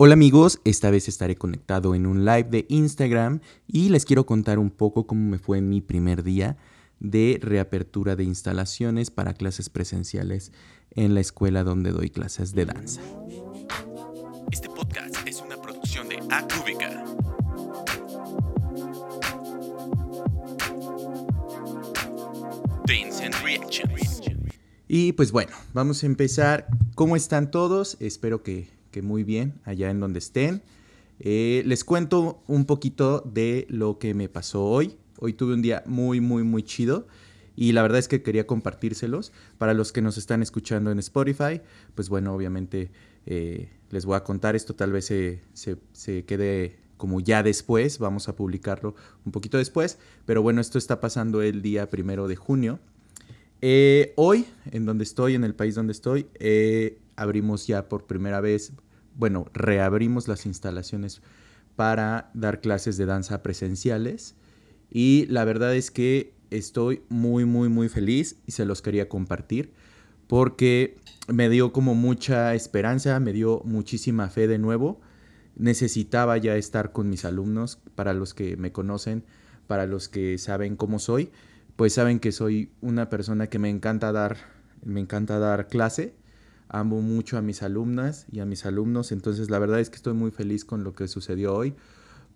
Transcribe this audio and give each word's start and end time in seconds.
Hola 0.00 0.12
amigos, 0.12 0.60
esta 0.62 0.92
vez 0.92 1.08
estaré 1.08 1.34
conectado 1.34 1.96
en 1.96 2.06
un 2.06 2.24
live 2.24 2.44
de 2.44 2.66
Instagram 2.68 3.40
y 3.66 3.88
les 3.88 4.04
quiero 4.04 4.26
contar 4.26 4.60
un 4.60 4.70
poco 4.70 5.08
cómo 5.08 5.28
me 5.28 5.40
fue 5.40 5.60
mi 5.60 5.80
primer 5.80 6.22
día 6.22 6.56
de 7.00 7.40
reapertura 7.42 8.14
de 8.14 8.22
instalaciones 8.22 9.10
para 9.10 9.34
clases 9.34 9.70
presenciales 9.70 10.52
en 10.92 11.14
la 11.14 11.20
escuela 11.20 11.64
donde 11.64 11.90
doy 11.90 12.10
clases 12.10 12.54
de 12.54 12.66
danza. 12.66 13.00
Este 14.52 14.68
podcast 14.68 15.16
es 15.26 15.40
una 15.40 15.60
producción 15.60 16.08
de 16.08 16.20
Acúbica. 16.30 17.04
Dance 22.86 23.24
and 23.24 23.34
Reactions. 23.42 24.20
Y 24.86 25.10
pues 25.14 25.32
bueno, 25.32 25.56
vamos 25.74 26.04
a 26.04 26.06
empezar. 26.06 26.68
¿Cómo 26.94 27.16
están 27.16 27.50
todos? 27.50 27.96
Espero 27.98 28.44
que, 28.44 28.77
muy 29.02 29.24
bien 29.24 29.60
allá 29.64 29.90
en 29.90 30.00
donde 30.00 30.18
estén. 30.18 30.62
Eh, 31.20 31.62
les 31.66 31.84
cuento 31.84 32.42
un 32.46 32.64
poquito 32.64 33.20
de 33.20 33.66
lo 33.68 33.98
que 33.98 34.14
me 34.14 34.28
pasó 34.28 34.64
hoy. 34.64 34.96
Hoy 35.18 35.32
tuve 35.32 35.54
un 35.54 35.62
día 35.62 35.82
muy, 35.86 36.20
muy, 36.20 36.44
muy 36.44 36.62
chido. 36.62 37.06
Y 37.56 37.72
la 37.72 37.82
verdad 37.82 37.98
es 37.98 38.06
que 38.06 38.22
quería 38.22 38.46
compartírselos. 38.46 39.32
Para 39.58 39.74
los 39.74 39.92
que 39.92 40.00
nos 40.00 40.16
están 40.16 40.42
escuchando 40.42 40.92
en 40.92 41.00
Spotify, 41.00 41.60
pues 41.94 42.08
bueno, 42.08 42.32
obviamente 42.32 42.90
eh, 43.26 43.68
les 43.90 44.04
voy 44.04 44.16
a 44.16 44.22
contar 44.22 44.54
esto. 44.54 44.74
Tal 44.74 44.92
vez 44.92 45.06
se, 45.06 45.42
se, 45.54 46.24
quede 46.24 46.78
como 46.96 47.18
ya 47.20 47.42
después. 47.42 47.98
Vamos 47.98 48.28
a 48.28 48.36
publicarlo 48.36 48.94
un 49.24 49.32
poquito 49.32 49.58
después. 49.58 49.98
Pero 50.24 50.40
bueno, 50.40 50.60
esto 50.60 50.78
está 50.78 51.00
pasando 51.00 51.42
el 51.42 51.62
día 51.62 51.90
primero 51.90 52.28
de 52.28 52.36
junio. 52.36 52.78
Eh, 53.60 54.12
hoy, 54.14 54.46
en 54.70 54.86
donde 54.86 55.02
estoy, 55.02 55.34
en 55.34 55.42
el 55.42 55.56
país 55.56 55.74
donde 55.74 55.90
estoy, 55.92 56.28
abrimos 57.16 57.66
ya 57.66 57.88
por 57.88 58.06
primera 58.06 58.40
vez, 58.40 58.72
bueno, 59.18 59.44
reabrimos 59.52 60.28
las 60.28 60.46
instalaciones 60.46 61.20
para 61.76 62.30
dar 62.32 62.62
clases 62.62 62.96
de 62.96 63.04
danza 63.04 63.42
presenciales. 63.42 64.34
Y 64.90 65.26
la 65.26 65.44
verdad 65.44 65.76
es 65.76 65.90
que 65.90 66.32
estoy 66.50 67.02
muy, 67.10 67.44
muy, 67.44 67.68
muy 67.68 67.90
feliz 67.90 68.36
y 68.46 68.52
se 68.52 68.64
los 68.64 68.80
quería 68.80 69.10
compartir 69.10 69.74
porque 70.26 70.96
me 71.26 71.50
dio 71.50 71.72
como 71.72 71.94
mucha 71.94 72.54
esperanza, 72.54 73.20
me 73.20 73.34
dio 73.34 73.60
muchísima 73.66 74.30
fe 74.30 74.48
de 74.48 74.58
nuevo. 74.58 75.00
Necesitaba 75.56 76.38
ya 76.38 76.56
estar 76.56 76.92
con 76.92 77.10
mis 77.10 77.26
alumnos, 77.26 77.78
para 77.94 78.14
los 78.14 78.32
que 78.32 78.56
me 78.56 78.72
conocen, 78.72 79.24
para 79.66 79.86
los 79.86 80.08
que 80.08 80.38
saben 80.38 80.76
cómo 80.76 80.98
soy 80.98 81.30
pues 81.78 81.92
saben 81.92 82.18
que 82.18 82.32
soy 82.32 82.72
una 82.80 83.08
persona 83.08 83.46
que 83.46 83.60
me 83.60 83.70
encanta 83.70 84.10
dar, 84.10 84.36
me 84.84 84.98
encanta 84.98 85.38
dar 85.38 85.68
clase. 85.68 86.12
Amo 86.68 87.00
mucho 87.00 87.38
a 87.38 87.42
mis 87.42 87.62
alumnas 87.62 88.26
y 88.30 88.40
a 88.40 88.44
mis 88.44 88.66
alumnos, 88.66 89.12
entonces 89.12 89.50
la 89.50 89.58
verdad 89.58 89.80
es 89.80 89.90
que 89.90 89.96
estoy 89.96 90.12
muy 90.14 90.30
feliz 90.30 90.64
con 90.64 90.84
lo 90.84 90.94
que 90.94 91.08
sucedió 91.08 91.54
hoy 91.54 91.74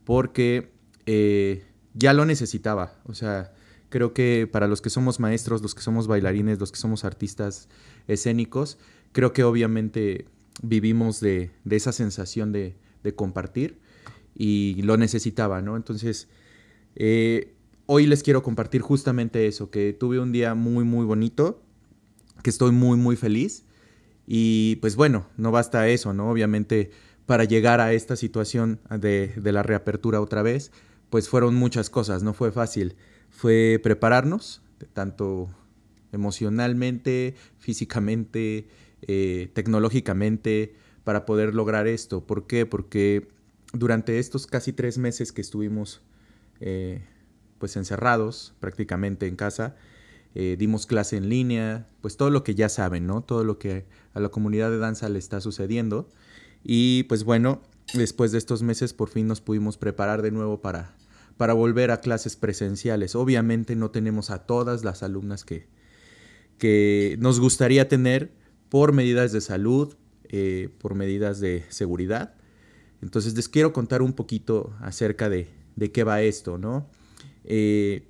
porque 0.04 0.72
eh, 1.06 1.64
ya 1.94 2.12
lo 2.12 2.24
necesitaba. 2.24 2.94
O 3.04 3.14
sea, 3.14 3.52
creo 3.88 4.14
que 4.14 4.48
para 4.50 4.68
los 4.68 4.80
que 4.80 4.90
somos 4.90 5.20
maestros, 5.20 5.62
los 5.62 5.74
que 5.74 5.82
somos 5.82 6.06
bailarines, 6.06 6.58
los 6.58 6.72
que 6.72 6.78
somos 6.78 7.04
artistas 7.04 7.68
escénicos, 8.08 8.78
creo 9.12 9.32
que 9.32 9.44
obviamente 9.44 10.26
vivimos 10.62 11.20
de, 11.20 11.50
de 11.64 11.76
esa 11.76 11.92
sensación 11.92 12.52
de, 12.52 12.74
de, 13.02 13.14
compartir 13.14 13.78
y 14.34 14.80
lo 14.82 14.96
necesitaba, 14.96 15.62
¿no? 15.62 15.76
Entonces, 15.76 16.28
eh, 16.96 17.54
hoy 17.86 18.06
les 18.06 18.22
quiero 18.22 18.42
compartir 18.42 18.80
justamente 18.80 19.46
eso, 19.46 19.70
que 19.70 19.92
tuve 19.92 20.20
un 20.20 20.32
día 20.32 20.54
muy, 20.54 20.84
muy 20.84 21.04
bonito, 21.04 21.62
que 22.42 22.50
estoy 22.50 22.72
muy, 22.72 22.96
muy 22.96 23.16
feliz. 23.16 23.64
Y 24.26 24.76
pues 24.76 24.96
bueno, 24.96 25.26
no 25.36 25.50
basta 25.50 25.88
eso, 25.88 26.12
¿no? 26.12 26.30
Obviamente 26.30 26.90
para 27.26 27.44
llegar 27.44 27.80
a 27.80 27.92
esta 27.92 28.16
situación 28.16 28.80
de, 28.90 29.28
de, 29.36 29.52
la 29.52 29.62
reapertura 29.62 30.20
otra 30.20 30.42
vez, 30.42 30.72
pues 31.08 31.28
fueron 31.28 31.54
muchas 31.54 31.88
cosas, 31.88 32.22
no 32.22 32.34
fue 32.34 32.52
fácil. 32.52 32.96
Fue 33.30 33.80
prepararnos, 33.82 34.62
tanto 34.92 35.48
emocionalmente, 36.12 37.34
físicamente, 37.58 38.68
eh, 39.02 39.50
tecnológicamente, 39.54 40.74
para 41.04 41.26
poder 41.26 41.54
lograr 41.54 41.88
esto. 41.88 42.24
¿Por 42.26 42.46
qué? 42.46 42.66
Porque 42.66 43.28
durante 43.72 44.18
estos 44.18 44.46
casi 44.46 44.72
tres 44.72 44.98
meses 44.98 45.32
que 45.32 45.40
estuvimos 45.40 46.02
eh, 46.60 47.02
pues 47.58 47.76
encerrados 47.76 48.54
prácticamente 48.60 49.26
en 49.26 49.36
casa. 49.36 49.74
Eh, 50.34 50.56
dimos 50.58 50.86
clase 50.86 51.16
en 51.16 51.28
línea, 51.28 51.88
pues 52.00 52.16
todo 52.16 52.30
lo 52.30 52.42
que 52.42 52.54
ya 52.54 52.68
saben, 52.68 53.06
¿no? 53.06 53.22
Todo 53.22 53.44
lo 53.44 53.58
que 53.58 53.84
a 54.14 54.20
la 54.20 54.30
comunidad 54.30 54.70
de 54.70 54.78
danza 54.78 55.08
le 55.08 55.18
está 55.18 55.40
sucediendo. 55.40 56.08
Y 56.64 57.04
pues 57.04 57.24
bueno, 57.24 57.60
después 57.94 58.32
de 58.32 58.38
estos 58.38 58.62
meses 58.62 58.94
por 58.94 59.08
fin 59.08 59.26
nos 59.26 59.40
pudimos 59.40 59.76
preparar 59.76 60.22
de 60.22 60.30
nuevo 60.30 60.62
para, 60.62 60.96
para 61.36 61.52
volver 61.52 61.90
a 61.90 62.00
clases 62.00 62.36
presenciales. 62.36 63.14
Obviamente 63.14 63.76
no 63.76 63.90
tenemos 63.90 64.30
a 64.30 64.46
todas 64.46 64.84
las 64.84 65.02
alumnas 65.02 65.44
que, 65.44 65.66
que 66.58 67.16
nos 67.18 67.40
gustaría 67.40 67.88
tener 67.88 68.32
por 68.68 68.92
medidas 68.92 69.32
de 69.32 69.40
salud, 69.40 69.96
eh, 70.24 70.70
por 70.78 70.94
medidas 70.94 71.40
de 71.40 71.64
seguridad. 71.68 72.34
Entonces 73.02 73.34
les 73.34 73.48
quiero 73.48 73.72
contar 73.72 74.00
un 74.00 74.12
poquito 74.14 74.74
acerca 74.80 75.28
de, 75.28 75.48
de 75.76 75.92
qué 75.92 76.04
va 76.04 76.22
esto, 76.22 76.56
¿no? 76.56 76.88
Eh, 77.44 78.08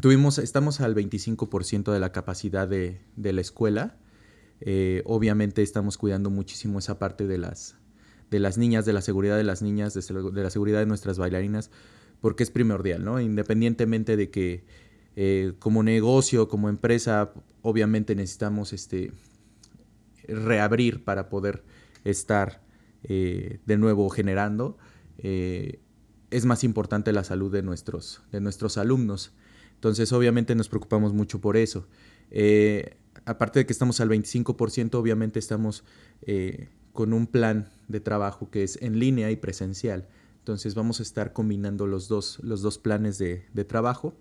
tuvimos, 0.00 0.38
estamos 0.38 0.80
al 0.80 0.94
25% 0.94 1.92
de 1.92 2.00
la 2.00 2.12
capacidad 2.12 2.68
de, 2.68 3.00
de 3.16 3.32
la 3.32 3.40
escuela. 3.40 3.96
Eh, 4.60 5.02
obviamente 5.06 5.62
estamos 5.62 5.96
cuidando 5.96 6.28
muchísimo 6.30 6.78
esa 6.78 6.98
parte 6.98 7.26
de 7.26 7.38
las, 7.38 7.76
de 8.30 8.40
las 8.40 8.58
niñas, 8.58 8.84
de 8.84 8.92
la 8.92 9.00
seguridad 9.00 9.36
de 9.36 9.44
las 9.44 9.62
niñas, 9.62 9.94
de, 9.94 10.42
la 10.42 10.50
seguridad 10.50 10.80
de 10.80 10.86
nuestras 10.86 11.18
bailarinas, 11.18 11.70
porque 12.20 12.42
es 12.42 12.50
primordial, 12.50 13.04
¿no? 13.04 13.20
Independientemente 13.20 14.16
de 14.16 14.30
que 14.30 14.64
eh, 15.16 15.54
como 15.58 15.82
negocio, 15.82 16.48
como 16.48 16.68
empresa, 16.68 17.32
obviamente 17.62 18.14
necesitamos 18.14 18.72
este, 18.72 19.12
reabrir 20.28 21.04
para 21.04 21.30
poder 21.30 21.64
estar 22.04 22.62
eh, 23.02 23.60
de 23.64 23.76
nuevo 23.78 24.08
generando. 24.10 24.76
Es 25.22 26.46
más 26.46 26.64
importante 26.64 27.12
la 27.12 27.24
salud 27.24 27.52
de 27.52 27.62
nuestros, 27.62 28.22
de 28.30 28.40
nuestros 28.40 28.78
alumnos. 28.78 29.34
Entonces, 29.80 30.12
obviamente 30.12 30.54
nos 30.54 30.68
preocupamos 30.68 31.14
mucho 31.14 31.40
por 31.40 31.56
eso. 31.56 31.86
Eh, 32.30 32.98
aparte 33.24 33.60
de 33.60 33.66
que 33.66 33.72
estamos 33.72 33.98
al 34.00 34.10
25%, 34.10 34.94
obviamente 34.96 35.38
estamos 35.38 35.84
eh, 36.20 36.68
con 36.92 37.14
un 37.14 37.26
plan 37.26 37.70
de 37.88 38.00
trabajo 38.00 38.50
que 38.50 38.62
es 38.62 38.76
en 38.82 38.98
línea 38.98 39.30
y 39.30 39.36
presencial. 39.36 40.06
Entonces 40.40 40.74
vamos 40.74 41.00
a 41.00 41.02
estar 41.02 41.32
combinando 41.32 41.86
los 41.86 42.08
dos, 42.08 42.40
los 42.42 42.60
dos 42.60 42.76
planes 42.76 43.16
de, 43.16 43.46
de 43.54 43.64
trabajo. 43.64 44.12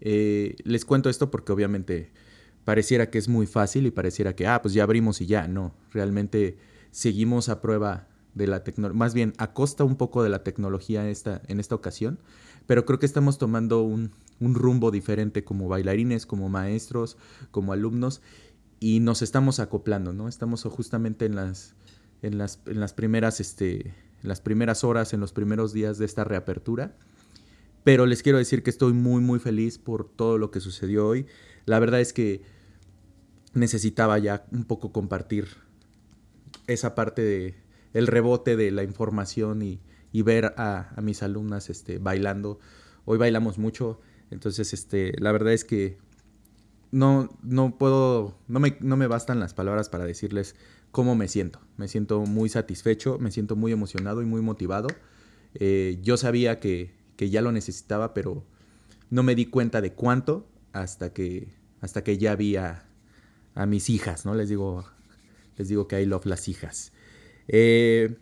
Eh, 0.00 0.54
les 0.62 0.84
cuento 0.84 1.10
esto 1.10 1.28
porque 1.28 1.50
obviamente 1.50 2.12
pareciera 2.64 3.10
que 3.10 3.18
es 3.18 3.28
muy 3.28 3.46
fácil 3.46 3.86
y 3.86 3.90
pareciera 3.90 4.36
que, 4.36 4.46
ah, 4.46 4.62
pues 4.62 4.74
ya 4.74 4.84
abrimos 4.84 5.20
y 5.20 5.26
ya. 5.26 5.48
No, 5.48 5.74
realmente 5.90 6.56
seguimos 6.92 7.48
a 7.48 7.60
prueba 7.60 8.06
de 8.34 8.46
la 8.46 8.62
tecnología, 8.62 8.96
más 8.96 9.12
bien 9.12 9.32
a 9.38 9.52
costa 9.52 9.82
un 9.82 9.96
poco 9.96 10.22
de 10.22 10.28
la 10.28 10.44
tecnología 10.44 11.08
esta, 11.08 11.42
en 11.48 11.58
esta 11.58 11.74
ocasión, 11.74 12.20
pero 12.66 12.84
creo 12.84 13.00
que 13.00 13.06
estamos 13.06 13.38
tomando 13.38 13.82
un, 13.82 14.12
un 14.40 14.54
rumbo 14.54 14.90
diferente 14.90 15.44
como 15.44 15.68
bailarines, 15.68 16.26
como 16.26 16.48
maestros, 16.48 17.16
como 17.50 17.72
alumnos, 17.72 18.20
y 18.80 19.00
nos 19.00 19.22
estamos 19.22 19.60
acoplando, 19.60 20.12
¿no? 20.12 20.28
Estamos 20.28 20.62
justamente 20.64 21.26
en 21.26 21.36
las, 21.36 21.74
en 22.22 22.38
las, 22.38 22.60
en 22.66 22.80
las 22.80 22.92
primeras, 22.92 23.40
este, 23.40 23.88
en 24.22 24.28
las 24.28 24.40
primeras 24.40 24.84
horas, 24.84 25.12
en 25.12 25.20
los 25.20 25.32
primeros 25.32 25.72
días 25.72 25.98
de 25.98 26.04
esta 26.04 26.24
reapertura. 26.24 26.96
Pero 27.84 28.06
les 28.06 28.22
quiero 28.22 28.38
decir 28.38 28.62
que 28.62 28.70
estoy 28.70 28.92
muy, 28.92 29.20
muy 29.20 29.38
feliz 29.38 29.78
por 29.78 30.08
todo 30.08 30.38
lo 30.38 30.50
que 30.50 30.60
sucedió 30.60 31.06
hoy. 31.06 31.26
La 31.66 31.78
verdad 31.78 32.00
es 32.00 32.12
que 32.12 32.42
necesitaba 33.52 34.18
ya 34.18 34.46
un 34.52 34.64
poco 34.64 34.92
compartir 34.92 35.48
esa 36.66 36.94
parte 36.94 37.22
de, 37.22 37.54
el 37.92 38.06
rebote 38.06 38.56
de 38.56 38.70
la 38.70 38.82
información 38.82 39.62
y, 39.62 39.80
y 40.12 40.22
ver 40.22 40.54
a, 40.56 40.92
a, 40.94 41.00
mis 41.00 41.22
alumnas 41.22 41.70
este, 41.70 41.98
bailando. 41.98 42.58
Hoy 43.04 43.18
bailamos 43.18 43.58
mucho, 43.58 44.00
entonces 44.34 44.72
este, 44.72 45.12
la 45.20 45.30
verdad 45.30 45.52
es 45.52 45.64
que 45.64 45.96
no, 46.90 47.28
no 47.42 47.78
puedo, 47.78 48.36
no 48.48 48.58
me, 48.58 48.76
no 48.80 48.96
me 48.96 49.06
bastan 49.06 49.38
las 49.38 49.54
palabras 49.54 49.88
para 49.88 50.04
decirles 50.04 50.56
cómo 50.90 51.14
me 51.14 51.28
siento. 51.28 51.60
Me 51.76 51.86
siento 51.86 52.20
muy 52.22 52.48
satisfecho, 52.48 53.16
me 53.20 53.30
siento 53.30 53.54
muy 53.54 53.70
emocionado 53.70 54.22
y 54.22 54.26
muy 54.26 54.42
motivado. 54.42 54.88
Eh, 55.54 55.98
yo 56.02 56.16
sabía 56.16 56.58
que, 56.58 56.92
que, 57.16 57.30
ya 57.30 57.42
lo 57.42 57.52
necesitaba, 57.52 58.12
pero 58.12 58.44
no 59.08 59.22
me 59.22 59.36
di 59.36 59.46
cuenta 59.46 59.80
de 59.80 59.92
cuánto 59.92 60.48
hasta 60.72 61.12
que, 61.12 61.54
hasta 61.80 62.02
que 62.02 62.18
ya 62.18 62.34
vi 62.34 62.56
a, 62.56 62.88
a 63.54 63.66
mis 63.66 63.88
hijas, 63.88 64.26
¿no? 64.26 64.34
Les 64.34 64.48
digo, 64.48 64.84
les 65.56 65.68
digo 65.68 65.86
que 65.86 66.02
I 66.02 66.06
love 66.06 66.26
las 66.26 66.48
hijas. 66.48 66.92
Eh, 67.46 68.16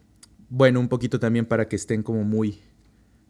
bueno, 0.50 0.78
un 0.78 0.88
poquito 0.88 1.18
también 1.18 1.46
para 1.46 1.68
que 1.68 1.76
estén 1.76 2.02
como 2.02 2.22
muy, 2.22 2.60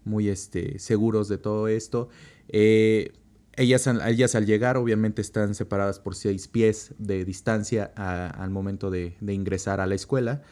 muy 0.05 0.29
este, 0.29 0.79
seguros 0.79 1.29
de 1.29 1.39
todo 1.39 1.69
esto. 1.69 2.09
Eh, 2.49 3.13
ellas, 3.57 3.87
ellas, 3.87 4.35
al 4.35 4.47
llegar 4.47 4.77
obviamente 4.77 5.21
están 5.21 5.55
separadas 5.55 5.99
por 5.99 6.15
seis 6.15 6.49
pies 6.49 6.95
de 6.99 7.25
distancia 7.25 7.93
al 7.97 8.51
momento 8.51 8.91
de, 8.91 9.17
de, 9.21 9.35
ingresar 9.35 9.81
a 9.81 9.87
la 9.87 9.95
escuela. 9.95 10.43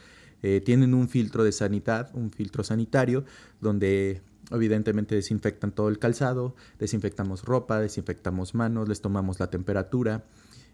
Eh, 0.43 0.61
tienen 0.61 0.93
un 0.93 1.09
filtro 1.09 1.43
de 1.43 1.51
sanidad, 1.51 2.11
un 2.13 2.31
filtro 2.31 2.63
sanitario, 2.63 3.25
donde 3.59 4.21
evidentemente 4.51 5.15
desinfectan 5.15 5.71
todo 5.71 5.89
el 5.89 5.97
calzado, 5.97 6.55
desinfectamos 6.77 7.43
ropa, 7.43 7.79
desinfectamos 7.79 8.53
manos, 8.53 8.87
les 8.87 9.01
tomamos 9.01 9.39
la 9.39 9.49
temperatura. 9.49 10.25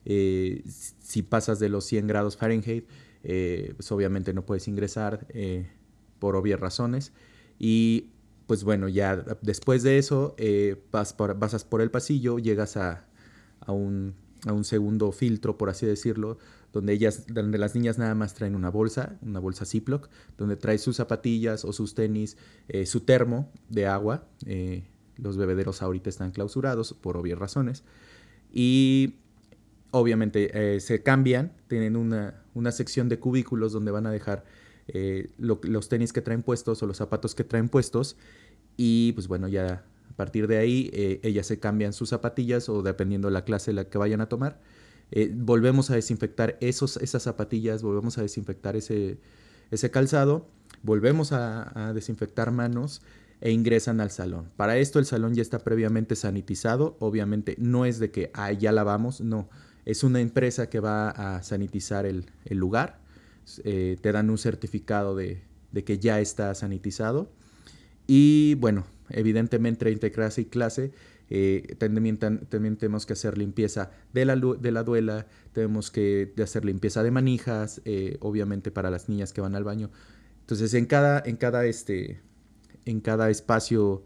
Eh, 0.03 0.63
si 0.65 1.21
pasas 1.21 1.59
de 1.59 1.69
los 1.69 1.85
100 1.85 2.07
grados 2.07 2.37
Fahrenheit, 2.37 2.85
pues 3.21 3.91
obviamente 3.91 4.33
no 4.33 4.45
puedes 4.45 4.67
ingresar 4.67 5.27
por 6.19 6.35
obvias 6.35 6.59
razones. 6.59 7.11
Y 7.59 8.11
pues 8.47 8.63
bueno, 8.63 8.87
ya 8.87 9.15
después 9.41 9.83
de 9.83 9.97
eso 9.97 10.35
vas 10.91 11.13
por, 11.13 11.37
pasas 11.37 11.63
por 11.63 11.81
el 11.81 11.91
pasillo, 11.91 12.39
llegas 12.39 12.77
a, 12.77 13.05
a 13.59 13.71
un 13.71 14.15
a 14.45 14.53
un 14.53 14.63
segundo 14.63 15.11
filtro, 15.11 15.57
por 15.57 15.69
así 15.69 15.85
decirlo, 15.85 16.37
donde 16.73 16.93
ellas, 16.93 17.25
donde 17.27 17.57
las 17.57 17.75
niñas 17.75 17.97
nada 17.97 18.13
más 18.13 18.33
traen 18.33 18.55
una 18.55 18.69
bolsa, 18.69 19.17
una 19.21 19.39
bolsa 19.39 19.65
Ziploc, 19.65 20.09
donde 20.37 20.55
trae 20.55 20.77
sus 20.77 20.97
zapatillas 20.97 21.65
o 21.65 21.73
sus 21.73 21.95
tenis, 21.95 22.37
eh, 22.67 22.85
su 22.85 23.01
termo 23.01 23.51
de 23.69 23.87
agua. 23.87 24.27
Eh, 24.45 24.83
los 25.17 25.37
bebederos 25.37 25.81
ahorita 25.81 26.09
están 26.09 26.31
clausurados 26.31 26.93
por 26.93 27.17
obvias 27.17 27.39
razones. 27.39 27.83
Y 28.51 29.15
obviamente 29.91 30.75
eh, 30.75 30.79
se 30.79 31.01
cambian, 31.01 31.53
tienen 31.67 31.95
una, 31.95 32.43
una, 32.53 32.71
sección 32.71 33.09
de 33.09 33.19
cubículos 33.19 33.71
donde 33.71 33.91
van 33.91 34.05
a 34.05 34.11
dejar 34.11 34.45
los 35.37 35.89
tenis 35.89 36.13
que 36.13 36.21
traen 36.21 36.43
puestos 36.43 36.81
o 36.83 36.87
los 36.87 36.97
zapatos 36.97 37.35
que 37.35 37.43
traen 37.43 37.69
puestos. 37.69 38.17
Y 38.77 39.11
pues 39.13 39.27
bueno, 39.27 39.47
ya 39.47 39.85
a 40.09 40.15
partir 40.15 40.47
de 40.47 40.57
ahí, 40.57 40.89
eh, 40.93 41.19
ellas 41.23 41.47
se 41.47 41.59
cambian 41.59 41.93
sus 41.93 42.09
zapatillas 42.09 42.69
o 42.69 42.81
dependiendo 42.81 43.27
de 43.27 43.33
la 43.33 43.43
clase 43.43 43.73
la 43.73 43.85
que 43.85 43.97
vayan 43.97 44.21
a 44.21 44.29
tomar. 44.29 44.59
Eh, 45.11 45.31
volvemos 45.33 45.89
a 45.89 45.95
desinfectar 45.95 46.57
esos, 46.59 46.97
esas 46.97 47.23
zapatillas, 47.23 47.81
volvemos 47.81 48.17
a 48.17 48.21
desinfectar 48.21 48.75
ese, 48.75 49.19
ese 49.71 49.91
calzado, 49.91 50.47
volvemos 50.83 51.31
a, 51.31 51.93
desinfectar 51.93 52.51
manos 52.51 53.01
e 53.41 53.51
ingresan 53.51 54.01
al 54.01 54.11
salón. 54.11 54.49
Para 54.57 54.77
esto 54.77 54.99
el 54.99 55.05
salón 55.05 55.33
ya 55.33 55.41
está 55.41 55.59
previamente 55.59 56.15
sanitizado, 56.15 56.97
obviamente 56.99 57.55
no 57.59 57.85
es 57.85 57.99
de 57.99 58.11
que 58.11 58.31
ah, 58.33 58.51
ya 58.51 58.71
lavamos, 58.71 59.21
no, 59.21 59.49
es 59.85 60.03
una 60.03 60.19
empresa 60.19 60.69
que 60.69 60.79
va 60.79 61.09
a 61.09 61.43
sanitizar 61.43 62.05
el, 62.05 62.25
lugar, 62.49 62.99
eh, 63.63 63.97
te 64.01 64.11
dan 64.11 64.29
un 64.29 64.37
certificado 64.37 65.15
de, 65.15 65.41
que 65.85 65.99
ya 65.99 66.19
está 66.19 66.53
sanitizado 66.55 67.31
y 68.07 68.55
bueno, 68.55 68.85
evidentemente 69.09 69.89
entre 69.91 70.11
clase 70.11 70.41
y 70.41 70.45
clase 70.45 70.91
eh, 71.29 71.75
también, 71.77 72.17
tenemos 72.17 73.05
que 73.05 73.13
hacer 73.13 73.37
limpieza 73.37 73.91
de 74.13 74.25
la, 74.25 74.35
de 74.35 74.71
la 74.71 74.83
duela, 74.83 75.27
tenemos 75.53 75.91
que 75.91 76.33
hacer 76.41 76.65
limpieza 76.65 77.03
de 77.03 77.11
manijas, 77.11 77.81
eh, 77.85 78.17
obviamente 78.21 78.71
para 78.71 78.89
las 78.89 79.07
niñas 79.07 79.33
que 79.33 79.41
van 79.41 79.55
al 79.55 79.63
baño. 79.63 79.91
Entonces 80.41 80.73
en 80.73 80.85
cada, 80.85 81.21
en 81.25 81.35
cada, 81.35 81.65
este, 81.65 82.21
en 82.85 83.01
cada 83.01 83.29
espacio 83.29 84.03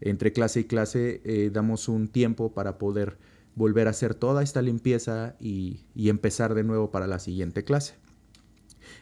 entre 0.00 0.32
clase 0.32 0.60
y 0.60 0.64
clase 0.64 1.50
damos 1.52 1.88
un 1.88 2.08
tiempo 2.08 2.52
para 2.52 2.76
poder 2.76 3.16
volver 3.54 3.86
a 3.86 3.90
hacer 3.90 4.14
toda 4.14 4.42
esta 4.42 4.60
limpieza 4.60 5.36
y 5.40 5.84
empezar 5.96 6.54
de 6.54 6.64
nuevo 6.64 6.90
para 6.90 7.06
la 7.06 7.18
siguiente 7.18 7.64
clase. 7.64 8.03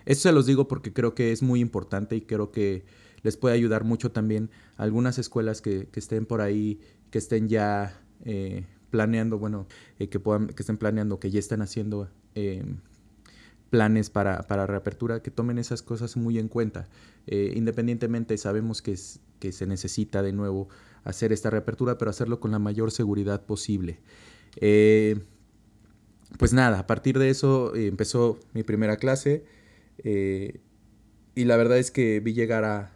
Esto 0.04 0.28
se 0.28 0.32
los 0.32 0.46
digo 0.46 0.68
porque 0.68 0.92
creo 0.92 1.14
que 1.14 1.32
es 1.32 1.42
muy 1.42 1.60
importante 1.60 2.16
y 2.16 2.22
creo 2.22 2.50
que 2.50 2.84
les 3.22 3.36
puede 3.36 3.54
ayudar 3.54 3.84
mucho 3.84 4.10
también 4.10 4.50
a 4.76 4.82
algunas 4.82 5.18
escuelas 5.18 5.62
que, 5.62 5.88
estén 5.94 6.26
por 6.26 6.40
ahí, 6.40 6.80
que 7.10 7.18
estén 7.18 7.48
ya 7.48 8.00
eh, 8.24 8.66
planeando, 8.90 9.38
bueno, 9.38 9.66
eh, 9.98 10.08
que, 10.08 10.18
puedan, 10.20 10.48
que 10.48 10.62
estén 10.62 10.76
planeando, 10.76 11.18
que 11.20 11.30
ya 11.30 11.38
estén 11.38 11.62
haciendo 11.62 12.08
em, 12.34 12.78
planes 13.70 14.10
para, 14.10 14.42
para, 14.42 14.66
reapertura, 14.66 15.22
que 15.22 15.30
tomen 15.30 15.58
esas 15.58 15.82
cosas 15.82 16.16
muy 16.16 16.38
en 16.38 16.48
cuenta. 16.48 16.88
Eh, 17.26 17.52
independientemente 17.56 18.36
sabemos 18.36 18.82
que, 18.82 18.98
que 19.38 19.52
se 19.52 19.66
necesita 19.66 20.22
de 20.22 20.32
nuevo 20.32 20.68
hacer 21.04 21.32
esta 21.32 21.50
reapertura, 21.50 21.98
pero 21.98 22.10
hacerlo 22.10 22.40
con 22.40 22.50
la 22.50 22.58
mayor 22.58 22.90
seguridad 22.90 23.44
posible. 23.46 24.00
pues 26.38 26.52
nada, 26.52 26.80
a 26.80 26.86
partir 26.86 27.18
de 27.18 27.30
eso 27.30 27.74
empezó 27.74 28.38
mi 28.52 28.62
primera 28.62 28.96
clase 28.96 29.44
y 30.04 31.44
la 31.44 31.56
verdad 31.56 31.78
es 31.78 31.90
que 31.90 32.20
vi 32.20 32.32
llegar 32.32 32.64
a, 32.64 32.92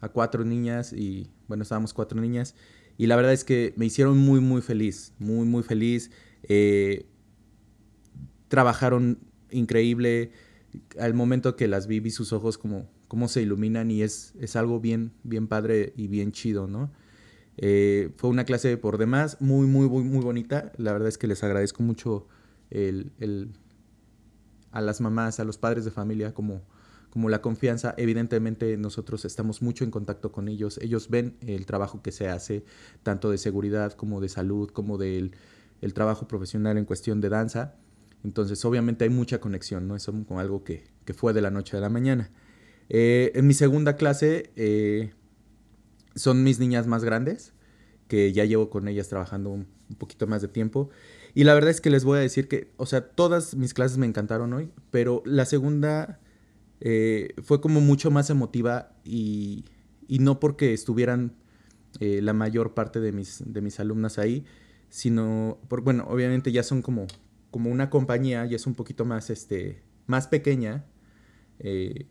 a 0.00 0.08
cuatro 0.08 0.44
niñas 0.44 0.92
y 0.92 1.30
bueno, 1.48 1.62
estábamos 1.62 1.94
cuatro 1.94 2.20
niñas 2.20 2.54
y 2.98 3.06
la 3.06 3.16
verdad 3.16 3.32
es 3.32 3.44
que 3.44 3.74
me 3.76 3.86
hicieron 3.86 4.18
muy, 4.18 4.40
muy 4.40 4.62
feliz, 4.62 5.12
muy, 5.18 5.46
muy 5.46 5.62
feliz. 5.62 6.10
Eh, 6.44 7.06
trabajaron 8.48 9.18
increíble. 9.50 10.32
Al 10.98 11.14
momento 11.14 11.56
que 11.56 11.68
las 11.68 11.86
vi, 11.86 12.00
vi 12.00 12.10
sus 12.10 12.32
ojos 12.32 12.58
como, 12.58 12.88
como 13.08 13.28
se 13.28 13.42
iluminan 13.42 13.90
y 13.90 14.02
es, 14.02 14.34
es 14.40 14.56
algo 14.56 14.80
bien, 14.80 15.12
bien 15.24 15.46
padre 15.46 15.92
y 15.96 16.08
bien 16.08 16.32
chido, 16.32 16.66
¿no? 16.66 16.90
Eh, 17.58 18.10
fue 18.16 18.28
una 18.28 18.44
clase 18.44 18.76
por 18.76 18.98
demás 18.98 19.38
muy, 19.40 19.66
muy, 19.66 19.88
muy, 19.88 20.04
muy 20.04 20.22
bonita. 20.22 20.72
La 20.78 20.92
verdad 20.92 21.08
es 21.08 21.18
que 21.18 21.26
les 21.26 21.42
agradezco 21.44 21.82
mucho 21.82 22.26
el, 22.70 23.12
el, 23.18 23.50
a 24.72 24.80
las 24.80 25.00
mamás, 25.00 25.40
a 25.40 25.44
los 25.44 25.58
padres 25.58 25.84
de 25.84 25.90
familia, 25.90 26.34
como, 26.34 26.62
como 27.10 27.28
la 27.28 27.40
confianza, 27.40 27.94
evidentemente 27.96 28.76
nosotros 28.76 29.24
estamos 29.24 29.62
mucho 29.62 29.84
en 29.84 29.90
contacto 29.90 30.32
con 30.32 30.48
ellos, 30.48 30.78
ellos 30.78 31.08
ven 31.08 31.36
el 31.40 31.66
trabajo 31.66 32.02
que 32.02 32.12
se 32.12 32.28
hace, 32.28 32.64
tanto 33.02 33.30
de 33.30 33.38
seguridad 33.38 33.92
como 33.92 34.20
de 34.20 34.28
salud, 34.28 34.70
como 34.70 34.98
del 34.98 35.32
el 35.82 35.92
trabajo 35.92 36.26
profesional 36.26 36.78
en 36.78 36.86
cuestión 36.86 37.20
de 37.20 37.28
danza, 37.28 37.74
entonces 38.24 38.64
obviamente 38.64 39.04
hay 39.04 39.10
mucha 39.10 39.40
conexión, 39.40 39.86
¿no? 39.86 39.94
Es 39.94 40.06
como 40.06 40.40
algo 40.40 40.64
que, 40.64 40.84
fue 41.14 41.32
de 41.32 41.40
la 41.40 41.50
noche 41.50 41.76
a 41.76 41.80
la 41.80 41.88
mañana. 41.88 42.30
Eh, 42.88 43.30
en 43.34 43.46
mi 43.46 43.54
segunda 43.54 43.96
clase 43.96 44.50
eh, 44.56 45.12
son 46.14 46.42
mis 46.42 46.58
niñas 46.58 46.86
más 46.86 47.04
grandes, 47.04 47.52
que 48.08 48.32
ya 48.32 48.44
llevo 48.44 48.70
con 48.70 48.88
ellas 48.88 49.08
trabajando 49.08 49.50
un 49.50 49.66
poquito 49.98 50.26
más 50.26 50.42
de 50.42 50.48
tiempo. 50.48 50.90
Y 51.36 51.44
la 51.44 51.52
verdad 51.52 51.68
es 51.68 51.82
que 51.82 51.90
les 51.90 52.02
voy 52.02 52.16
a 52.16 52.22
decir 52.22 52.48
que, 52.48 52.72
o 52.78 52.86
sea, 52.86 53.10
todas 53.10 53.54
mis 53.56 53.74
clases 53.74 53.98
me 53.98 54.06
encantaron 54.06 54.54
hoy, 54.54 54.70
pero 54.90 55.22
la 55.26 55.44
segunda 55.44 56.18
eh, 56.80 57.34
fue 57.42 57.60
como 57.60 57.82
mucho 57.82 58.10
más 58.10 58.30
emotiva 58.30 58.96
y, 59.04 59.66
no 60.08 60.40
porque 60.40 60.72
estuvieran 60.72 61.36
eh, 62.00 62.22
la 62.22 62.32
mayor 62.32 62.72
parte 62.72 63.00
de 63.00 63.12
mis, 63.12 63.42
de 63.44 63.60
mis 63.60 63.78
alumnas 63.80 64.18
ahí, 64.18 64.46
sino, 64.88 65.58
por, 65.68 65.82
bueno, 65.82 66.06
obviamente 66.08 66.52
ya 66.52 66.62
son 66.62 66.80
como, 66.80 67.06
como 67.50 67.70
una 67.70 67.90
compañía, 67.90 68.46
ya 68.46 68.56
es 68.56 68.66
un 68.66 68.74
poquito 68.74 69.04
más, 69.04 69.28
este, 69.28 69.82
más 70.06 70.28
pequeña. 70.28 70.86
Eh, 71.58 72.06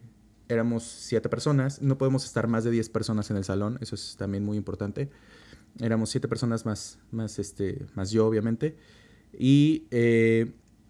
éramos 0.50 0.84
siete 0.84 1.30
personas, 1.30 1.82
no 1.82 1.98
podemos 1.98 2.26
estar 2.26 2.48
más 2.48 2.64
de 2.64 2.70
diez 2.70 2.90
personas 2.90 3.32
en 3.32 3.38
el 3.38 3.44
salón, 3.44 3.80
eso 3.82 3.96
es 3.96 4.18
también 4.18 4.46
muy 4.46 4.56
importante. 4.56 5.10
Éramos 5.80 6.12
siete 6.12 6.28
personas 6.28 6.64
más, 6.68 7.00
más, 7.10 7.40
este, 7.40 7.88
más 7.96 8.12
yo, 8.12 8.28
obviamente. 8.28 8.78
Y 9.38 9.88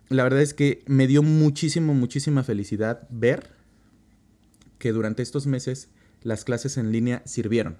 la 0.09 0.23
verdad 0.23 0.41
es 0.41 0.53
que 0.53 0.83
me 0.87 1.07
dio 1.07 1.23
muchísimo, 1.23 1.93
muchísima 1.93 2.43
felicidad 2.43 3.07
ver 3.09 3.49
que 4.77 4.91
durante 4.91 5.23
estos 5.23 5.47
meses 5.47 5.89
las 6.21 6.43
clases 6.43 6.77
en 6.77 6.91
línea 6.91 7.21
sirvieron. 7.25 7.77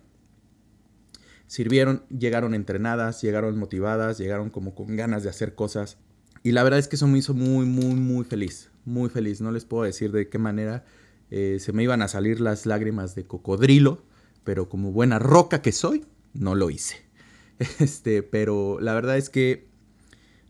Sirvieron, 1.48 2.04
llegaron 2.10 2.56
entrenadas, 2.56 3.22
llegaron 3.22 3.58
motivadas, 3.58 4.18
llegaron 4.18 4.50
como 4.50 4.74
con 4.74 4.96
ganas 4.96 5.24
de 5.24 5.30
hacer 5.30 5.56
cosas. 5.56 5.98
Y 6.44 6.52
la 6.52 6.64
verdad 6.64 6.80
es 6.80 6.88
que 6.88 6.96
eso 6.96 7.08
me 7.08 7.20
hizo 7.20 7.34
muy, 7.34 7.66
muy, 7.66 7.94
muy 7.96 8.26
feliz. 8.26 8.70
Muy 8.86 9.10
feliz. 9.10 9.42
No 9.42 9.52
les 9.52 9.66
puedo 9.66 9.84
decir 9.84 10.12
de 10.12 10.30
qué 10.30 10.38
manera 10.38 10.86
eh, 11.32 11.58
se 11.60 11.74
me 11.74 11.84
iban 11.84 12.02
a 12.02 12.08
salir 12.08 12.40
las 12.40 12.66
lágrimas 12.66 13.16
de 13.16 13.26
cocodrilo, 13.26 14.04
pero 14.44 14.70
como 14.70 14.92
buena 14.92 15.20
roca 15.20 15.62
que 15.62 15.72
soy, 15.72 16.06
no 16.34 16.56
lo 16.56 16.70
hice. 16.70 17.04
Este, 17.80 18.22
pero 18.22 18.80
la 18.82 18.94
verdad 18.94 19.18
es 19.18 19.30
que 19.30 19.68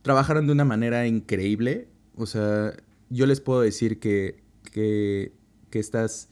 trabajaron 0.06 0.46
de 0.46 0.54
una 0.54 0.66
manera 0.66 1.08
increíble. 1.08 1.88
O 2.16 2.28
sea, 2.28 2.76
yo 3.10 3.26
les 3.26 3.42
puedo 3.42 3.62
decir 3.62 4.00
que, 4.00 4.44
que, 4.72 5.34
estas 5.72 6.30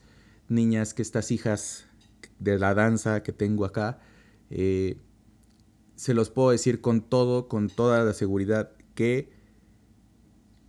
niñas, 0.48 0.94
que 0.94 1.02
estas 1.02 1.32
hijas 1.32 1.84
de 2.38 2.56
la 2.56 2.72
danza 2.74 3.24
que 3.24 3.32
tengo 3.32 3.64
acá, 3.64 3.98
eh, 4.48 4.96
se 5.96 6.14
los 6.14 6.30
puedo 6.30 6.50
decir 6.50 6.80
con 6.80 7.02
todo, 7.02 7.48
con 7.48 7.68
toda 7.68 8.04
la 8.04 8.12
seguridad, 8.12 8.70
que 8.94 9.32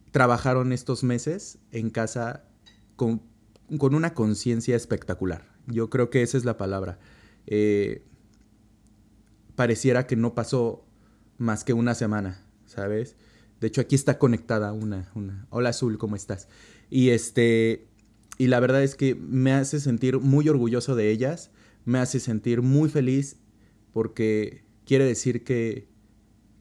trabajaron 0.10 0.72
estos 0.72 1.04
meses 1.04 1.60
en 1.72 1.92
casa 1.92 2.46
con, 2.96 3.22
una 3.70 4.16
conciencia 4.16 4.76
espectacular. 4.76 5.46
Yo 5.68 5.92
creo 5.92 6.10
que 6.10 6.24
esa 6.24 6.40
es 6.40 6.44
la 6.44 6.58
palabra. 6.58 6.98
Eh, 7.46 8.04
pareciera 9.56 10.08
que 10.08 10.16
no 10.16 10.34
pasó 10.34 10.88
más 11.38 11.64
que 11.64 11.74
una 11.74 11.94
semana, 11.94 12.45
¿sabes? 12.76 13.16
De 13.62 13.68
hecho, 13.68 13.82
aquí 13.82 13.96
está 13.96 14.20
conectada 14.20 14.74
una, 14.74 15.10
una. 15.16 15.48
Hola 15.50 15.70
Azul, 15.70 15.98
¿cómo 15.98 16.16
estás? 16.16 16.50
Y 16.90 17.10
este, 17.10 17.88
y 18.38 18.48
la 18.48 18.60
verdad 18.60 18.84
es 18.84 18.96
que 18.96 19.16
me 19.16 19.54
hace 19.54 19.80
sentir 19.80 20.20
muy 20.20 20.50
orgulloso 20.50 20.96
de 20.96 21.10
ellas, 21.10 21.52
me 21.86 22.00
hace 22.00 22.20
sentir 22.20 22.62
muy 22.62 22.90
feliz 22.90 23.38
porque 23.94 24.66
quiere 24.86 25.06
decir 25.06 25.44
que, 25.44 25.88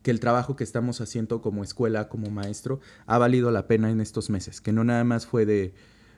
que 0.03 0.13
el 0.13 0.21
trabajo 0.21 0.55
que 0.55 0.65
estamos 0.65 1.01
haciendo 1.01 1.43
como 1.43 1.65
escuela, 1.65 2.09
como 2.09 2.31
maestro, 2.31 2.81
ha 3.07 3.19
valido 3.19 3.51
la 3.51 3.67
pena 3.67 3.91
en 3.91 4.01
estos 4.01 4.31
meses, 4.31 4.61
que 4.61 4.73
no 4.73 4.85
nada 4.85 5.03
más 5.03 5.27
fue 5.27 5.47
de, 5.47 5.75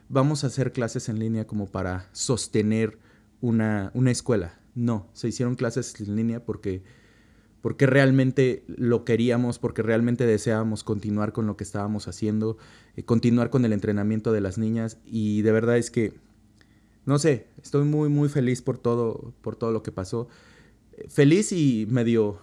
vamos 0.09 0.43
a 0.43 0.47
hacer 0.47 0.71
clases 0.73 1.09
en 1.09 1.19
línea 1.19 1.47
como 1.47 1.65
para 1.67 2.07
sostener 2.11 2.99
una, 3.41 3.91
una 3.95 4.11
escuela. 4.11 4.59
No, 4.75 5.09
se 5.13 5.29
hicieron 5.29 5.55
clases 5.55 5.99
en 5.99 6.15
línea 6.15 6.45
porque, 6.45 6.83
porque 7.61 7.85
realmente 7.85 8.63
lo 8.67 9.03
queríamos, 9.03 9.59
porque 9.59 9.81
realmente 9.81 10.25
deseábamos 10.25 10.83
continuar 10.83 11.33
con 11.33 11.47
lo 11.47 11.57
que 11.57 11.63
estábamos 11.63 12.07
haciendo, 12.07 12.57
eh, 12.95 13.03
continuar 13.03 13.49
con 13.49 13.65
el 13.65 13.73
entrenamiento 13.73 14.31
de 14.31 14.41
las 14.41 14.57
niñas 14.57 14.97
y 15.05 15.41
de 15.41 15.51
verdad 15.51 15.77
es 15.77 15.91
que, 15.91 16.13
no 17.05 17.19
sé, 17.19 17.47
estoy 17.61 17.83
muy, 17.85 18.09
muy 18.09 18.29
feliz 18.29 18.61
por 18.61 18.77
todo, 18.77 19.33
por 19.41 19.55
todo 19.55 19.71
lo 19.71 19.83
que 19.83 19.91
pasó. 19.91 20.27
Feliz 21.09 21.51
y 21.51 21.87
medio, 21.89 22.39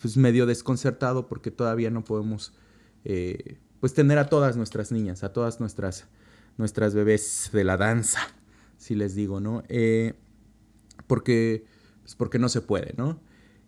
pues 0.00 0.16
medio 0.16 0.46
desconcertado 0.46 1.26
porque 1.28 1.50
todavía 1.50 1.90
no 1.90 2.04
podemos 2.04 2.52
eh, 3.04 3.58
pues 3.80 3.94
tener 3.94 4.18
a 4.18 4.28
todas 4.28 4.56
nuestras 4.56 4.90
niñas, 4.90 5.22
a 5.22 5.32
todas 5.32 5.60
nuestras, 5.60 6.06
nuestras 6.56 6.94
bebés 6.94 7.50
de 7.52 7.64
la 7.64 7.76
danza, 7.76 8.20
si 8.78 8.94
les 8.94 9.14
digo, 9.14 9.40
¿no? 9.40 9.62
Eh, 9.68 10.14
porque, 11.06 11.64
pues 12.02 12.14
porque 12.14 12.38
no 12.38 12.48
se 12.48 12.62
puede, 12.62 12.94
¿no? 12.96 13.20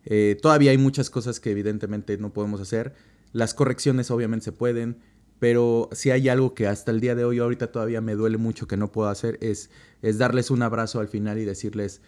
Eh, 0.05 0.37
todavía 0.41 0.71
hay 0.71 0.77
muchas 0.77 1.09
cosas 1.09 1.39
que 1.39 1.51
evidentemente 1.51 2.17
no 2.17 2.33
podemos 2.33 2.61
hacer. 2.61 2.93
Las 3.31 3.53
correcciones 3.53 4.11
obviamente 4.11 4.45
se 4.45 4.51
pueden, 4.51 4.97
pero 5.39 5.89
si 5.91 6.11
hay 6.11 6.29
algo 6.29 6.53
que 6.53 6.67
hasta 6.67 6.91
el 6.91 6.99
día 6.99 7.15
de 7.15 7.23
hoy, 7.23 7.39
ahorita 7.39 7.71
todavía 7.71 8.01
me 8.01 8.15
duele 8.15 8.37
mucho 8.37 8.67
que 8.67 8.77
no 8.77 8.91
puedo 8.91 9.09
hacer, 9.09 9.37
es, 9.41 9.69
es 10.01 10.17
darles 10.17 10.51
un 10.51 10.61
abrazo 10.61 10.99
al 10.99 11.07
final 11.07 11.37
y 11.37 11.45
decirles, 11.45 12.01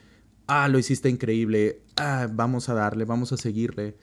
ah, 0.48 0.68
lo 0.68 0.80
hiciste 0.80 1.10
increíble, 1.10 1.82
ah, 1.96 2.28
vamos 2.32 2.70
a 2.70 2.74
darle, 2.74 3.06
vamos 3.06 3.32
a 3.32 3.38
seguirle. 3.38 3.96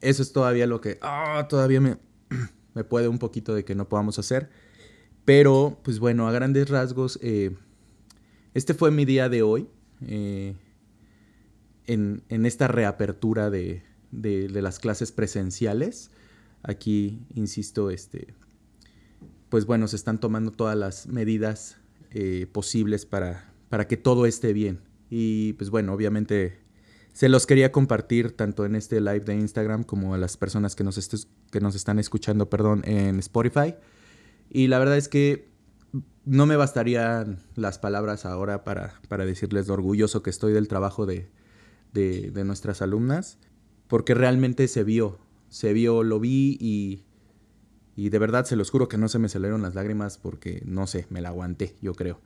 Eso 0.00 0.22
es 0.22 0.32
todavía 0.32 0.66
lo 0.66 0.80
que, 0.80 0.98
ah, 1.02 1.46
todavía 1.48 1.80
me, 1.80 1.98
me 2.74 2.84
puede 2.84 3.08
un 3.08 3.18
poquito 3.18 3.54
de 3.54 3.64
que 3.64 3.74
no 3.74 3.88
podamos 3.88 4.18
hacer. 4.18 4.48
Pero, 5.24 5.78
pues 5.82 5.98
bueno, 5.98 6.28
a 6.28 6.32
grandes 6.32 6.70
rasgos, 6.70 7.18
eh, 7.20 7.56
este 8.54 8.74
fue 8.74 8.90
mi 8.90 9.04
día 9.04 9.28
de 9.28 9.42
hoy. 9.42 9.68
Eh, 10.06 10.54
en, 11.86 12.22
esta 12.28 12.68
reapertura 12.68 13.50
de, 13.50 13.82
las 14.12 14.78
clases 14.78 15.12
presenciales. 15.12 16.10
Aquí, 16.62 17.24
insisto, 17.34 17.90
este, 17.90 18.34
pues 19.48 19.66
bueno, 19.66 19.88
se 19.88 19.96
están 19.96 20.18
tomando 20.18 20.50
todas 20.50 20.76
las 20.76 21.06
medidas 21.06 21.78
eh, 22.10 22.46
posibles 22.50 23.06
para, 23.06 23.52
para 23.68 23.86
que 23.86 23.96
todo 23.96 24.26
esté 24.26 24.52
bien. 24.52 24.80
Y 25.10 25.52
pues 25.54 25.70
bueno, 25.70 25.92
obviamente 25.92 26.58
se 27.12 27.28
los 27.28 27.46
quería 27.46 27.72
compartir 27.72 28.36
tanto 28.36 28.66
en 28.66 28.74
este 28.74 29.00
live 29.00 29.20
de 29.20 29.34
Instagram 29.34 29.84
como 29.84 30.14
a 30.14 30.18
las 30.18 30.36
personas 30.36 30.74
que 30.74 30.84
nos, 30.84 31.28
que 31.50 31.60
nos 31.60 31.74
están 31.74 31.98
escuchando 31.98 32.50
perdón, 32.50 32.82
en 32.84 33.18
Spotify. 33.20 33.74
Y 34.50 34.66
la 34.66 34.78
verdad 34.78 34.96
es 34.96 35.08
que 35.08 35.48
no 36.24 36.46
me 36.46 36.56
bastarían 36.56 37.38
las 37.54 37.78
palabras 37.78 38.26
ahora 38.26 38.64
para, 38.64 39.00
para 39.08 39.24
decirles 39.24 39.68
lo 39.68 39.74
orgulloso 39.74 40.22
que 40.22 40.30
estoy 40.30 40.52
del 40.52 40.68
trabajo 40.68 41.06
de, 41.06 41.30
de, 41.96 42.44
nuestras 42.44 42.82
alumnas, 42.82 43.38
porque 43.88 44.14
realmente 44.14 44.68
se 44.68 44.84
vio, 44.84 45.18
se 45.48 45.72
vio, 45.72 46.02
lo 46.02 46.20
vi 46.20 46.56
y, 46.60 47.04
y 47.96 48.10
de 48.10 48.18
verdad 48.18 48.44
se 48.44 48.56
los 48.56 48.70
juro 48.70 48.88
que 48.88 48.98
no 48.98 49.08
se 49.08 49.18
me 49.18 49.28
salieron 49.28 49.62
las 49.62 49.74
lágrimas 49.74 50.18
porque 50.18 50.62
no 50.66 50.86
sé, 50.86 51.06
me 51.10 51.20
la 51.20 51.30
aguanté, 51.30 51.74
yo 51.80 51.94
creo. 51.94 52.20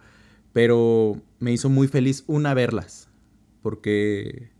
Pero 0.52 1.20
me 1.38 1.52
hizo 1.52 1.68
muy 1.68 1.86
feliz 1.86 2.24
una 2.26 2.54
verlas, 2.54 3.08
porque, 3.62 4.50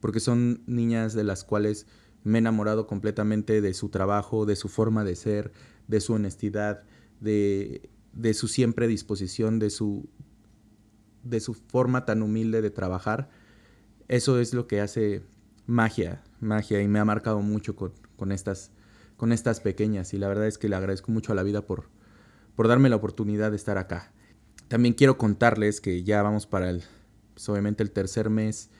porque 0.00 0.20
son 0.20 0.62
niñas 0.66 1.12
de 1.12 1.24
las 1.24 1.44
cuales 1.44 1.86
me 2.24 2.38
he 2.38 2.40
enamorado 2.40 2.86
completamente 2.86 3.60
de 3.60 3.74
su 3.74 3.90
trabajo, 3.90 4.46
de 4.46 4.56
su 4.56 4.68
forma 4.68 5.04
de 5.04 5.16
ser, 5.16 5.52
de 5.86 6.00
su 6.00 6.14
honestidad, 6.14 6.84
de, 7.20 7.90
de 8.14 8.32
su 8.32 8.48
siempre 8.48 8.88
disposición, 8.88 9.58
de 9.58 9.68
su, 9.68 10.08
de 11.24 11.40
su 11.40 11.52
forma 11.52 12.06
tan 12.06 12.22
humilde 12.22 12.62
de 12.62 12.70
trabajar 12.70 13.28
eso 14.08 14.40
es 14.40 14.54
lo 14.54 14.66
que 14.66 14.80
hace 14.80 15.22
magia, 15.66 16.24
magia, 16.40 16.80
y 16.80 16.88
me 16.88 16.98
ha 16.98 17.04
marcado 17.04 17.40
mucho 17.40 17.76
con, 17.76 18.32
estas, 18.32 18.70
con 19.16 19.32
estas 19.32 19.60
pequeñas. 19.60 20.14
Y 20.14 20.18
la 20.18 20.28
verdad 20.28 20.46
es 20.46 20.58
que 20.58 20.68
le 20.68 20.76
agradezco 20.76 21.12
mucho 21.12 21.32
a 21.32 21.34
la 21.34 21.42
vida 21.42 21.66
por, 21.66 21.90
por 22.56 22.68
darme 22.68 22.88
la 22.88 22.96
oportunidad 22.96 23.50
de 23.50 23.56
estar 23.56 23.76
acá. 23.78 24.12
También 24.68 24.94
quiero 24.94 25.18
contarles 25.18 25.80
que 25.80 26.02
ya 26.02 26.22
vamos 26.22 26.46
para 26.46 26.70
el, 26.70 26.82
pues, 27.34 27.48
obviamente 27.50 27.82
el 27.82 27.90
tercer 27.90 28.30
mes 28.30 28.70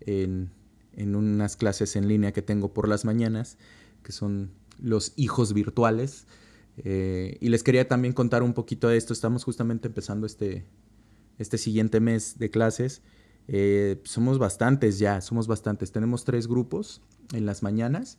en, 0.00 0.50
unas 0.96 1.56
clases 1.56 1.96
en 1.96 2.08
línea 2.08 2.32
que 2.32 2.42
tengo 2.42 2.72
por 2.72 2.88
las 2.88 3.04
mañanas, 3.04 3.58
que 4.02 4.12
son 4.12 4.52
los 4.80 5.12
hijos 5.16 5.52
virtuales. 5.52 6.26
Eh, 6.78 7.38
y 7.40 7.48
les 7.48 7.62
quería 7.64 7.88
también 7.88 8.14
contar 8.14 8.44
un 8.44 8.54
poquito 8.54 8.88
de 8.88 8.96
esto. 8.96 9.12
Estamos 9.12 9.42
justamente 9.42 9.88
empezando 9.88 10.26
este, 10.26 10.64
este 11.38 11.58
siguiente 11.58 11.98
mes 11.98 12.38
de 12.38 12.50
clases 12.50 13.02
eh, 13.48 14.00
somos 14.04 14.38
bastantes 14.38 14.98
ya, 14.98 15.20
somos 15.20 15.46
bastantes. 15.46 15.92
Tenemos 15.92 16.24
tres 16.24 16.48
grupos 16.48 17.02
en 17.32 17.46
las 17.46 17.62
mañanas. 17.62 18.18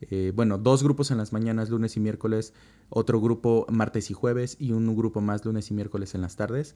Eh, 0.00 0.32
bueno, 0.34 0.58
dos 0.58 0.82
grupos 0.82 1.10
en 1.10 1.18
las 1.18 1.32
mañanas, 1.32 1.70
lunes 1.70 1.96
y 1.96 2.00
miércoles, 2.00 2.52
otro 2.88 3.20
grupo 3.20 3.66
martes 3.70 4.10
y 4.10 4.14
jueves 4.14 4.56
y 4.58 4.72
un 4.72 4.94
grupo 4.96 5.20
más 5.20 5.44
lunes 5.44 5.70
y 5.70 5.74
miércoles 5.74 6.14
en 6.14 6.20
las 6.20 6.36
tardes. 6.36 6.74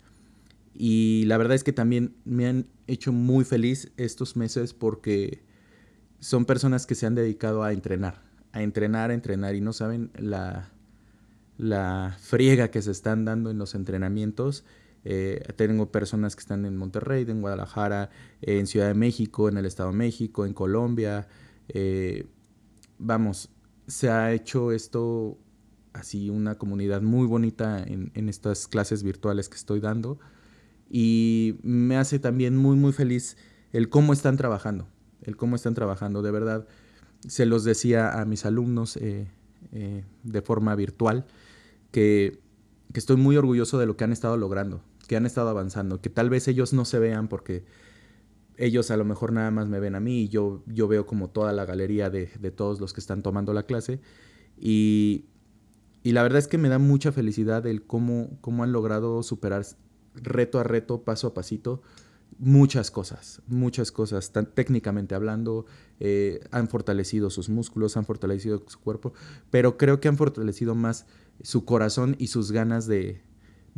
Y 0.74 1.24
la 1.26 1.36
verdad 1.38 1.56
es 1.56 1.64
que 1.64 1.72
también 1.72 2.14
me 2.24 2.46
han 2.46 2.66
hecho 2.86 3.12
muy 3.12 3.44
feliz 3.44 3.90
estos 3.96 4.36
meses 4.36 4.74
porque 4.74 5.42
son 6.20 6.44
personas 6.44 6.86
que 6.86 6.94
se 6.94 7.06
han 7.06 7.14
dedicado 7.14 7.64
a 7.64 7.72
entrenar, 7.72 8.22
a 8.52 8.62
entrenar, 8.62 9.10
a 9.10 9.14
entrenar 9.14 9.56
y 9.56 9.60
no 9.60 9.72
saben 9.72 10.10
la, 10.16 10.70
la 11.56 12.16
friega 12.20 12.70
que 12.70 12.82
se 12.82 12.92
están 12.92 13.24
dando 13.24 13.50
en 13.50 13.58
los 13.58 13.74
entrenamientos 13.74 14.64
eh, 15.04 15.42
tengo 15.56 15.90
personas 15.90 16.34
que 16.36 16.40
están 16.40 16.64
en 16.64 16.76
Monterrey, 16.76 17.24
en 17.28 17.40
Guadalajara, 17.40 18.10
en 18.40 18.66
Ciudad 18.66 18.88
de 18.88 18.94
México, 18.94 19.48
en 19.48 19.56
el 19.56 19.66
Estado 19.66 19.90
de 19.90 19.96
México, 19.96 20.44
en 20.44 20.54
Colombia. 20.54 21.28
Eh, 21.68 22.26
vamos, 22.98 23.50
se 23.86 24.10
ha 24.10 24.32
hecho 24.32 24.72
esto 24.72 25.38
así 25.92 26.30
una 26.30 26.56
comunidad 26.56 27.02
muy 27.02 27.26
bonita 27.26 27.82
en, 27.82 28.28
estas 28.28 28.68
clases 28.68 29.02
virtuales 29.02 29.48
que 29.48 29.56
estoy 29.56 29.80
dando 29.80 30.18
y 30.90 31.58
me 31.62 31.96
hace 31.96 32.18
también 32.18 32.56
muy 32.56 32.76
muy 32.76 32.92
feliz 32.92 33.36
el 33.72 33.88
cómo 33.88 34.12
están 34.12 34.36
trabajando, 34.36 34.86
el 35.22 35.36
cómo 35.36 35.56
están 35.56 35.74
trabajando, 35.74 36.22
de 36.22 36.30
verdad. 36.30 36.66
Se 37.26 37.46
los 37.46 37.64
decía 37.64 38.20
a 38.20 38.24
mis 38.24 38.46
alumnos 38.46 38.96
eh, 38.96 39.26
de 39.72 40.42
forma 40.42 40.74
virtual 40.76 41.26
que 41.90 42.38
que 42.92 42.98
estoy 42.98 43.16
muy 43.16 43.36
orgulloso 43.36 43.78
de 43.78 43.86
lo 43.86 43.96
que 43.96 44.04
han 44.04 44.12
estado 44.12 44.36
logrando, 44.36 44.82
que 45.08 45.16
han 45.16 45.26
estado 45.26 45.48
avanzando, 45.48 46.00
que 46.00 46.10
tal 46.10 46.30
vez 46.30 46.46
ellos 46.46 46.72
no 46.72 46.84
se 46.84 47.00
vean 47.00 47.26
porque 47.26 47.64
ellos 48.56 48.92
a 48.92 48.96
lo 48.96 49.04
mejor 49.04 49.32
nada 49.32 49.50
más 49.50 49.68
me 49.68 49.80
ven 49.80 49.96
a 49.96 50.00
mí 50.00 50.22
y 50.22 50.28
yo, 50.28 50.62
yo 50.66 50.86
veo 50.86 51.06
como 51.06 51.30
toda 51.30 51.52
la 51.52 51.64
galería 51.64 52.10
de, 52.10 52.26
todos 52.54 52.80
los 52.80 52.92
que 52.92 53.00
están 53.00 53.22
tomando 53.22 53.52
la 53.52 53.64
clase 53.64 54.00
y, 54.60 55.24
y, 56.04 56.12
la 56.12 56.22
verdad 56.22 56.38
es 56.38 56.46
que 56.46 56.58
me 56.58 56.68
da 56.68 56.78
mucha 56.78 57.10
felicidad 57.10 57.66
el 57.66 57.82
cómo, 57.82 58.38
cómo 58.40 58.62
han 58.62 58.72
logrado 58.72 59.24
superar 59.24 59.64
reto 60.14 60.60
a 60.60 60.64
reto, 60.64 61.02
paso 61.02 61.28
a 61.28 61.34
pasito, 61.34 61.82
muchas 62.38 62.90
cosas, 62.90 63.42
muchas 63.46 63.92
cosas, 63.92 64.32
tan 64.32 64.46
técnicamente 64.46 65.14
hablando, 65.14 65.66
eh, 66.00 66.40
han 66.50 66.68
fortalecido 66.68 67.30
sus 67.30 67.48
músculos, 67.48 67.96
han 67.96 68.04
fortalecido 68.04 68.62
su 68.66 68.78
cuerpo, 68.80 69.12
pero 69.50 69.76
creo 69.76 70.00
que 70.00 70.08
han 70.08 70.16
fortalecido 70.16 70.74
más 70.74 71.06
su 71.42 71.64
corazón 71.64 72.16
y 72.18 72.28
sus 72.28 72.52
ganas 72.52 72.86
de, 72.86 73.22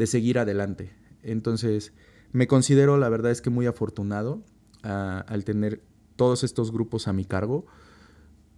seguir 0.04 0.38
adelante. 0.38 0.92
Entonces, 1.22 1.92
me 2.32 2.46
considero, 2.46 2.96
la 2.96 3.08
verdad 3.08 3.32
es 3.32 3.40
que 3.40 3.50
muy 3.50 3.66
afortunado 3.66 4.42
al 4.82 5.44
tener 5.44 5.82
todos 6.16 6.44
estos 6.44 6.72
grupos 6.72 7.08
a 7.08 7.12
mi 7.12 7.24
cargo. 7.24 7.66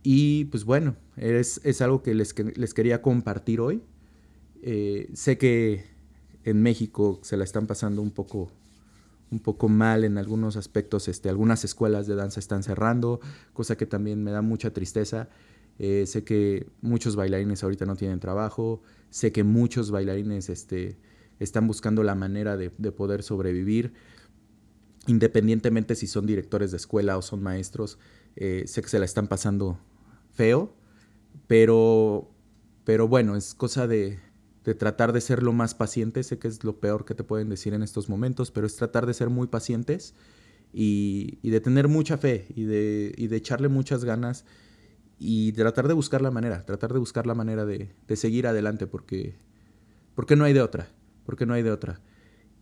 Y 0.02 0.46
pues 0.46 0.64
bueno, 0.64 0.96
es, 1.16 1.60
es 1.64 1.80
algo 1.80 2.02
que 2.02 2.14
les, 2.14 2.34
les, 2.56 2.74
quería 2.74 3.02
compartir 3.02 3.60
hoy. 3.60 3.82
Eh, 4.62 5.10
sé 5.14 5.38
que 5.38 5.84
en 6.44 6.60
México 6.62 7.20
se 7.22 7.36
la 7.36 7.44
están 7.44 7.66
pasando 7.66 8.02
un 8.02 8.10
poco 8.10 8.50
un 9.30 9.40
poco 9.40 9.68
mal 9.68 10.04
en 10.04 10.18
algunos 10.18 10.56
aspectos. 10.56 11.08
Este, 11.08 11.28
algunas 11.28 11.64
escuelas 11.64 12.06
de 12.06 12.14
danza 12.14 12.38
están 12.38 12.62
cerrando, 12.62 13.20
cosa 13.54 13.76
que 13.76 13.86
también 13.86 14.22
me 14.22 14.30
da 14.30 14.42
mucha 14.42 14.72
tristeza. 14.72 15.28
Eh, 15.78 16.04
sé 16.06 16.22
que 16.22 16.66
muchos 16.82 17.16
bailarines 17.16 17.64
ahorita 17.64 17.86
no 17.86 17.96
tienen 17.96 18.20
trabajo, 18.20 18.82
sé 19.08 19.32
que 19.32 19.42
muchos 19.42 19.90
bailarines 19.90 20.50
este, 20.50 20.98
están 21.42 21.66
buscando 21.66 22.02
la 22.02 22.14
manera 22.14 22.56
de, 22.56 22.70
poder 22.70 23.22
sobrevivir, 23.22 23.92
independientemente 25.06 25.94
si 25.94 26.06
son 26.06 26.26
directores 26.26 26.70
de 26.70 26.76
escuela 26.76 27.16
o 27.16 27.22
son 27.22 27.42
maestros, 27.42 27.98
eh, 28.36 28.64
sé 28.66 28.82
que 28.82 28.88
se 28.88 28.98
la 28.98 29.04
están 29.04 29.26
pasando 29.26 29.78
feo, 30.32 30.74
pero, 31.46 32.30
pero 32.84 33.08
bueno, 33.08 33.36
es 33.36 33.54
cosa 33.54 33.86
de, 33.86 34.20
de 34.64 34.74
tratar 34.74 35.12
de 35.12 35.20
ser 35.20 35.42
lo 35.42 35.52
más 35.52 35.74
paciente. 35.74 36.22
Sé 36.22 36.38
que 36.38 36.48
es 36.48 36.64
lo 36.64 36.78
peor 36.80 37.04
que 37.04 37.14
te 37.14 37.24
pueden 37.24 37.48
decir 37.48 37.74
en 37.74 37.82
estos 37.82 38.08
momentos, 38.08 38.50
pero 38.50 38.66
es 38.66 38.76
tratar 38.76 39.06
de 39.06 39.14
ser 39.14 39.28
muy 39.28 39.48
pacientes 39.48 40.14
y, 40.72 41.38
de 41.42 41.60
tener 41.60 41.88
mucha 41.88 42.16
fe 42.16 42.46
y 42.54 42.64
de, 42.64 43.14
de, 43.16 43.36
echarle 43.36 43.68
muchas 43.68 44.04
ganas 44.04 44.44
y 45.18 45.52
tratar 45.52 45.88
de 45.88 45.94
buscar 45.94 46.22
la 46.22 46.30
manera, 46.30 46.64
tratar 46.64 46.92
de 46.92 46.98
buscar 46.98 47.26
la 47.26 47.34
manera 47.34 47.64
de, 47.66 47.94
seguir 48.14 48.46
adelante 48.46 48.86
porque, 48.86 49.36
porque 50.14 50.36
no 50.36 50.44
hay 50.44 50.52
de 50.52 50.62
otra. 50.62 50.88
Porque 51.24 51.46
no 51.46 51.54
hay 51.54 51.62
de 51.62 51.70
otra. 51.70 52.00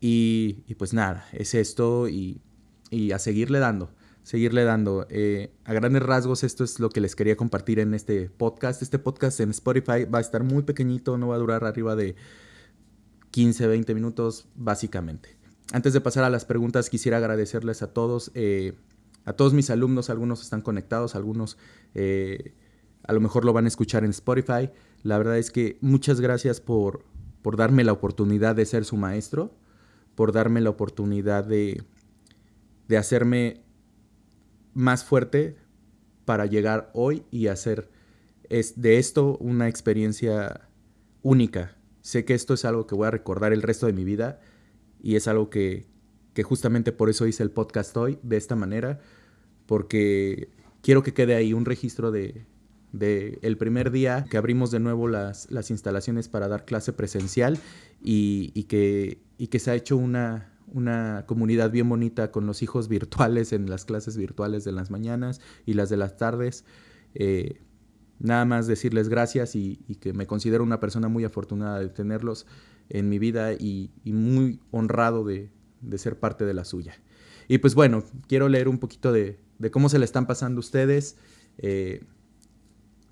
Y, 0.00 0.74
pues 0.78 0.94
nada, 0.94 1.26
es 1.32 1.54
esto 1.54 2.08
y, 2.08 2.40
a 3.12 3.18
seguirle 3.18 3.58
dando, 3.58 3.90
seguirle 4.22 4.64
dando. 4.64 5.06
Eh, 5.10 5.52
a 5.64 5.74
grandes 5.74 6.02
rasgos 6.02 6.42
esto 6.42 6.64
es 6.64 6.80
lo 6.80 6.88
que 6.88 7.00
les 7.00 7.14
quería 7.14 7.36
compartir 7.36 7.78
en 7.78 7.94
este 7.94 8.30
podcast. 8.30 8.82
Este 8.82 8.98
podcast 8.98 9.40
en 9.40 9.50
Spotify 9.50 10.04
va 10.04 10.18
a 10.18 10.22
estar 10.22 10.42
muy 10.42 10.62
pequeñito, 10.62 11.18
no 11.18 11.28
va 11.28 11.36
a 11.36 11.38
durar 11.38 11.64
arriba 11.64 11.94
de 11.96 12.16
15, 13.30 13.66
20 13.66 13.94
minutos 13.94 14.48
básicamente. 14.56 15.36
Antes 15.72 15.92
de 15.92 16.00
pasar 16.00 16.24
a 16.24 16.30
las 16.30 16.44
preguntas, 16.44 16.90
quisiera 16.90 17.18
agradecerles 17.18 17.82
a 17.82 17.92
todos, 17.92 18.32
eh, 18.34 18.74
a 19.24 19.34
todos 19.34 19.52
mis 19.52 19.70
alumnos, 19.70 20.10
algunos 20.10 20.42
están 20.42 20.62
conectados, 20.62 21.14
algunos 21.14 21.58
eh, 21.94 22.54
a 23.04 23.12
lo 23.12 23.20
mejor 23.20 23.44
lo 23.44 23.52
van 23.52 23.66
a 23.66 23.68
escuchar 23.68 24.04
en 24.04 24.10
Spotify. 24.10 24.70
La 25.02 25.18
verdad 25.18 25.38
es 25.38 25.50
que 25.50 25.78
muchas 25.80 26.20
gracias 26.20 26.60
por, 26.60 27.04
por 27.42 27.56
darme 27.56 27.84
la 27.84 27.92
oportunidad 27.92 28.54
de 28.56 28.66
ser 28.66 28.84
su 28.84 28.96
maestro 28.96 29.54
por 30.20 30.32
darme 30.32 30.60
la 30.60 30.68
oportunidad 30.68 31.44
de, 31.44 31.82
de 32.88 32.96
hacerme 32.98 33.62
más 34.74 35.02
fuerte 35.02 35.56
para 36.26 36.44
llegar 36.44 36.90
hoy 36.92 37.24
y 37.30 37.46
hacer 37.46 37.90
es 38.50 38.82
de 38.82 38.98
esto 38.98 39.38
una 39.38 39.68
experiencia 39.68 40.68
única. 41.22 41.76
Sé 42.02 42.24
que 42.26 42.34
esto 42.34 42.52
es 42.52 42.66
algo 42.66 42.86
que 42.86 42.94
voy 42.94 43.06
a 43.06 43.10
recordar 43.10 43.54
el 43.54 43.62
resto 43.62 43.86
de 43.86 43.92
mi 43.92 44.04
vida 44.04 44.40
y 45.02 45.16
es 45.16 45.26
algo 45.26 45.48
que, 45.48 45.86
que 46.34 46.42
justamente 46.42 46.92
por 46.92 47.08
eso 47.08 47.26
hice 47.26 47.42
el 47.42 47.50
podcast 47.50 47.96
hoy 47.96 48.18
de 48.22 48.36
esta 48.36 48.56
manera, 48.56 49.00
porque 49.64 50.50
quiero 50.82 51.02
que 51.02 51.14
quede 51.14 51.34
ahí 51.34 51.54
un 51.54 51.64
registro 51.64 52.10
de, 52.10 52.44
de 52.92 53.38
el 53.42 53.56
primer 53.56 53.90
día 53.90 54.24
que 54.28 54.36
abrimos 54.36 54.70
de 54.70 54.80
nuevo 54.80 55.08
las, 55.08 55.50
las 55.50 55.70
instalaciones 55.70 56.28
para 56.28 56.48
dar 56.48 56.64
clase 56.64 56.92
presencial 56.92 57.58
y, 58.02 58.50
y, 58.54 58.64
que, 58.64 59.22
y 59.38 59.48
que 59.48 59.58
se 59.58 59.70
ha 59.70 59.74
hecho 59.74 59.96
una, 59.96 60.50
una 60.72 61.24
comunidad 61.26 61.70
bien 61.70 61.88
bonita 61.88 62.30
con 62.30 62.46
los 62.46 62.62
hijos 62.62 62.88
virtuales 62.88 63.52
en 63.52 63.68
las 63.68 63.84
clases 63.84 64.16
virtuales 64.16 64.64
de 64.64 64.72
las 64.72 64.90
mañanas 64.90 65.40
y 65.66 65.74
las 65.74 65.90
de 65.90 65.96
las 65.96 66.16
tardes. 66.16 66.64
Eh, 67.14 67.60
nada 68.18 68.44
más 68.44 68.66
decirles 68.66 69.08
gracias 69.08 69.56
y, 69.56 69.76
que 70.00 70.12
me 70.12 70.26
considero 70.26 70.62
una 70.62 70.80
persona 70.80 71.08
muy 71.08 71.24
afortunada 71.24 71.80
de 71.80 71.88
tenerlos 71.88 72.46
en 72.88 73.08
mi 73.08 73.18
vida 73.18 73.52
y, 73.52 73.90
muy 74.04 74.60
honrado 74.70 75.24
de, 75.24 75.50
de, 75.80 75.98
ser 75.98 76.18
parte 76.18 76.44
de 76.44 76.54
la 76.54 76.64
suya. 76.64 76.94
Y 77.48 77.58
pues 77.58 77.74
bueno, 77.74 78.04
quiero 78.28 78.48
leer 78.48 78.68
un 78.68 78.78
poquito 78.78 79.12
de, 79.12 79.40
de 79.58 79.70
cómo 79.70 79.88
se 79.88 79.98
le 79.98 80.04
están 80.04 80.26
pasando 80.26 80.60
ustedes. 80.60 81.16
Eh, 81.58 82.04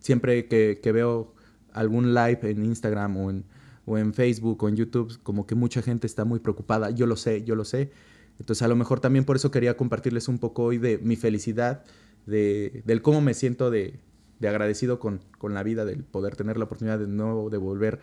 siempre 0.00 0.46
que, 0.46 0.92
veo 0.92 1.34
algún 1.72 2.14
live 2.14 2.40
en 2.42 2.64
Instagram 2.64 3.16
o 3.16 3.30
en, 3.30 3.44
o 3.86 3.98
en 3.98 4.14
Facebook 4.14 4.62
o 4.62 4.68
en 4.68 4.76
YouTube, 4.76 5.18
como 5.22 5.46
que 5.46 5.54
mucha 5.54 5.82
gente 5.82 6.06
está 6.06 6.24
muy 6.24 6.40
preocupada. 6.40 6.90
Yo 6.90 7.06
lo 7.06 7.16
sé, 7.16 7.44
yo 7.44 7.54
lo 7.54 7.64
sé. 7.64 7.90
Entonces 8.38 8.62
a 8.62 8.68
lo 8.68 8.76
mejor 8.76 9.00
también 9.00 9.24
por 9.24 9.36
eso 9.36 9.50
quería 9.50 9.76
compartirles 9.76 10.28
un 10.28 10.38
poco 10.38 10.64
hoy 10.64 10.78
de 10.78 10.98
mi 10.98 11.16
felicidad, 11.16 11.84
de, 12.26 12.82
del 12.84 13.02
cómo 13.02 13.20
me 13.20 13.34
siento 13.34 13.70
de, 13.70 13.98
de 14.38 14.48
agradecido 14.48 14.98
con, 14.98 15.20
con, 15.38 15.54
la 15.54 15.62
vida, 15.62 15.84
del 15.84 16.04
poder 16.04 16.36
tener 16.36 16.56
la 16.56 16.64
oportunidad 16.64 16.98
de 16.98 17.08
nuevo 17.08 17.50
de 17.50 17.58
volver 17.58 18.00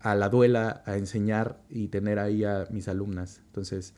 a 0.00 0.14
la 0.14 0.28
duela, 0.28 0.82
a 0.86 0.96
enseñar 0.96 1.60
y 1.68 1.88
tener 1.88 2.18
ahí 2.18 2.44
a 2.44 2.66
mis 2.70 2.88
alumnas. 2.88 3.42
Entonces, 3.46 3.94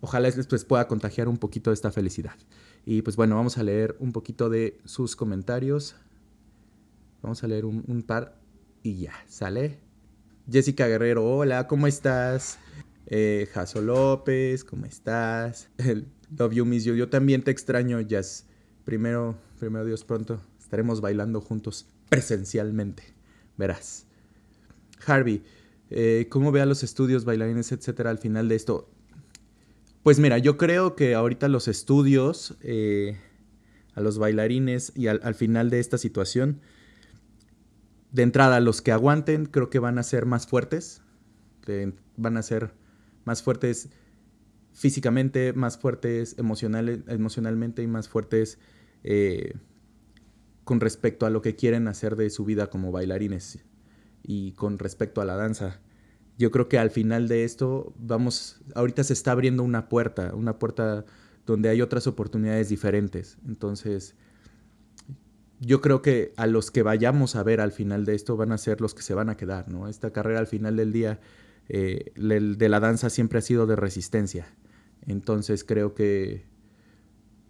ojalá 0.00 0.28
les 0.28 0.46
pues, 0.46 0.64
pueda 0.64 0.88
contagiar 0.88 1.28
un 1.28 1.38
poquito 1.38 1.70
de 1.70 1.74
esta 1.74 1.90
felicidad. 1.90 2.34
Y 2.84 3.02
pues 3.02 3.16
bueno, 3.16 3.34
vamos 3.34 3.58
a 3.58 3.64
leer 3.64 3.96
un 3.98 4.12
poquito 4.12 4.48
de 4.48 4.78
sus 4.84 5.16
comentarios. 5.16 5.96
Vamos 7.22 7.42
a 7.42 7.48
leer 7.48 7.64
un, 7.64 8.02
par 8.02 8.40
y 8.82 9.00
ya, 9.00 9.12
¿sale? 9.26 9.80
Jessica 10.50 10.86
Guerrero, 10.86 11.24
hola, 11.24 11.66
¿cómo 11.66 11.86
estás? 11.86 12.58
Eh, 13.06 13.48
Jaso 13.52 13.80
López, 13.82 14.64
¿cómo 14.64 14.86
estás? 14.86 15.68
Love 16.38 16.52
you, 16.52 16.64
miss 16.64 16.84
you. 16.84 16.94
Yo 16.94 17.08
también 17.08 17.42
te 17.42 17.50
extraño, 17.50 18.00
Jazz. 18.00 18.46
Primero, 18.84 19.36
primero 19.58 19.84
Dios 19.84 20.04
pronto, 20.04 20.40
estaremos 20.60 21.00
bailando 21.00 21.40
juntos 21.40 21.86
presencialmente. 22.08 23.02
Verás. 23.56 24.06
Harvey, 25.04 25.42
eh, 25.90 26.26
¿cómo 26.30 26.52
ve 26.52 26.60
a 26.60 26.66
los 26.66 26.82
estudios, 26.82 27.24
bailarines, 27.24 27.72
etcétera, 27.72 28.10
al 28.10 28.18
final 28.18 28.48
de 28.48 28.56
esto? 28.56 28.88
Pues 30.02 30.18
mira, 30.18 30.38
yo 30.38 30.56
creo 30.56 30.94
que 30.94 31.14
ahorita 31.14 31.48
los 31.48 31.68
estudios, 31.68 32.56
eh, 32.62 33.18
a 33.94 34.00
los 34.00 34.18
bailarines 34.18 34.92
y 34.94 35.08
al, 35.08 35.34
final 35.34 35.70
de 35.70 35.80
esta 35.80 35.98
situación, 35.98 36.60
de 38.16 38.22
entrada, 38.22 38.60
los 38.60 38.80
que 38.80 38.92
aguanten 38.92 39.44
creo 39.46 39.68
que 39.68 39.78
van 39.78 39.98
a 39.98 40.02
ser 40.02 40.24
más 40.26 40.46
fuertes, 40.46 41.02
van 42.16 42.36
a 42.36 42.42
ser 42.42 42.72
más 43.24 43.42
fuertes 43.42 43.90
físicamente, 44.72 45.52
más 45.52 45.78
fuertes 45.78 46.36
emocionalmente 46.38 47.82
y 47.82 47.86
más 47.86 48.08
fuertes 48.08 48.58
eh, 49.04 49.54
con 50.64 50.80
respecto 50.80 51.26
a 51.26 51.30
lo 51.30 51.42
que 51.42 51.56
quieren 51.56 51.88
hacer 51.88 52.16
de 52.16 52.30
su 52.30 52.44
vida 52.44 52.68
como 52.68 52.92
bailarines 52.92 53.64
y 54.22 54.52
con 54.52 54.78
respecto 54.78 55.20
a 55.20 55.24
la 55.24 55.36
danza 55.36 55.80
yo 56.38 56.50
creo 56.50 56.68
que 56.68 56.78
al 56.78 56.90
final 56.90 57.28
de 57.28 57.44
esto 57.44 57.94
vamos, 57.98 58.60
ahorita 58.74 59.04
se 59.04 59.12
está 59.12 59.32
abriendo 59.32 59.62
una 59.62 59.88
puerta, 59.88 60.34
una 60.34 60.58
puerta 60.58 61.04
donde 61.46 61.68
hay 61.68 61.80
otras 61.80 62.06
oportunidades 62.06 62.68
diferentes. 62.68 63.38
Entonces, 63.46 64.16
yo 65.60 65.80
creo 65.80 66.02
que 66.02 66.32
a 66.36 66.46
los 66.46 66.70
que 66.70 66.82
vayamos 66.82 67.36
a 67.36 67.42
ver 67.42 67.60
al 67.60 67.72
final 67.72 68.04
de 68.04 68.14
esto 68.14 68.36
van 68.36 68.52
a 68.52 68.58
ser 68.58 68.80
los 68.80 68.94
que 68.94 69.02
se 69.02 69.14
van 69.14 69.30
a 69.30 69.36
quedar, 69.36 69.68
¿no? 69.68 69.88
Esta 69.88 70.12
carrera 70.12 70.38
al 70.38 70.46
final 70.46 70.76
del 70.76 70.92
día 70.92 71.20
eh, 71.68 72.12
de 72.16 72.68
la 72.68 72.80
danza 72.80 73.10
siempre 73.10 73.38
ha 73.38 73.42
sido 73.42 73.66
de 73.66 73.76
resistencia. 73.76 74.46
Entonces 75.06 75.64
creo 75.64 75.94
que 75.94 76.44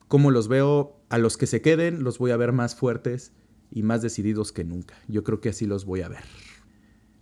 como 0.09 0.31
los 0.31 0.49
veo, 0.49 1.01
a 1.09 1.19
los 1.19 1.37
que 1.37 1.47
se 1.47 1.61
queden 1.63 2.05
los 2.05 2.19
voy 2.19 2.31
a 2.31 2.37
ver 2.37 2.53
más 2.53 2.75
fuertes 2.75 3.33
y 3.71 3.83
más 3.83 4.03
decididos 4.03 4.53
que 4.53 4.65
nunca. 4.65 4.95
Yo 5.09 5.25
creo 5.25 5.41
que 5.41 5.49
así 5.49 5.67
los 5.67 5.85
voy 5.85 6.03
a 6.03 6.09
ver. 6.09 6.25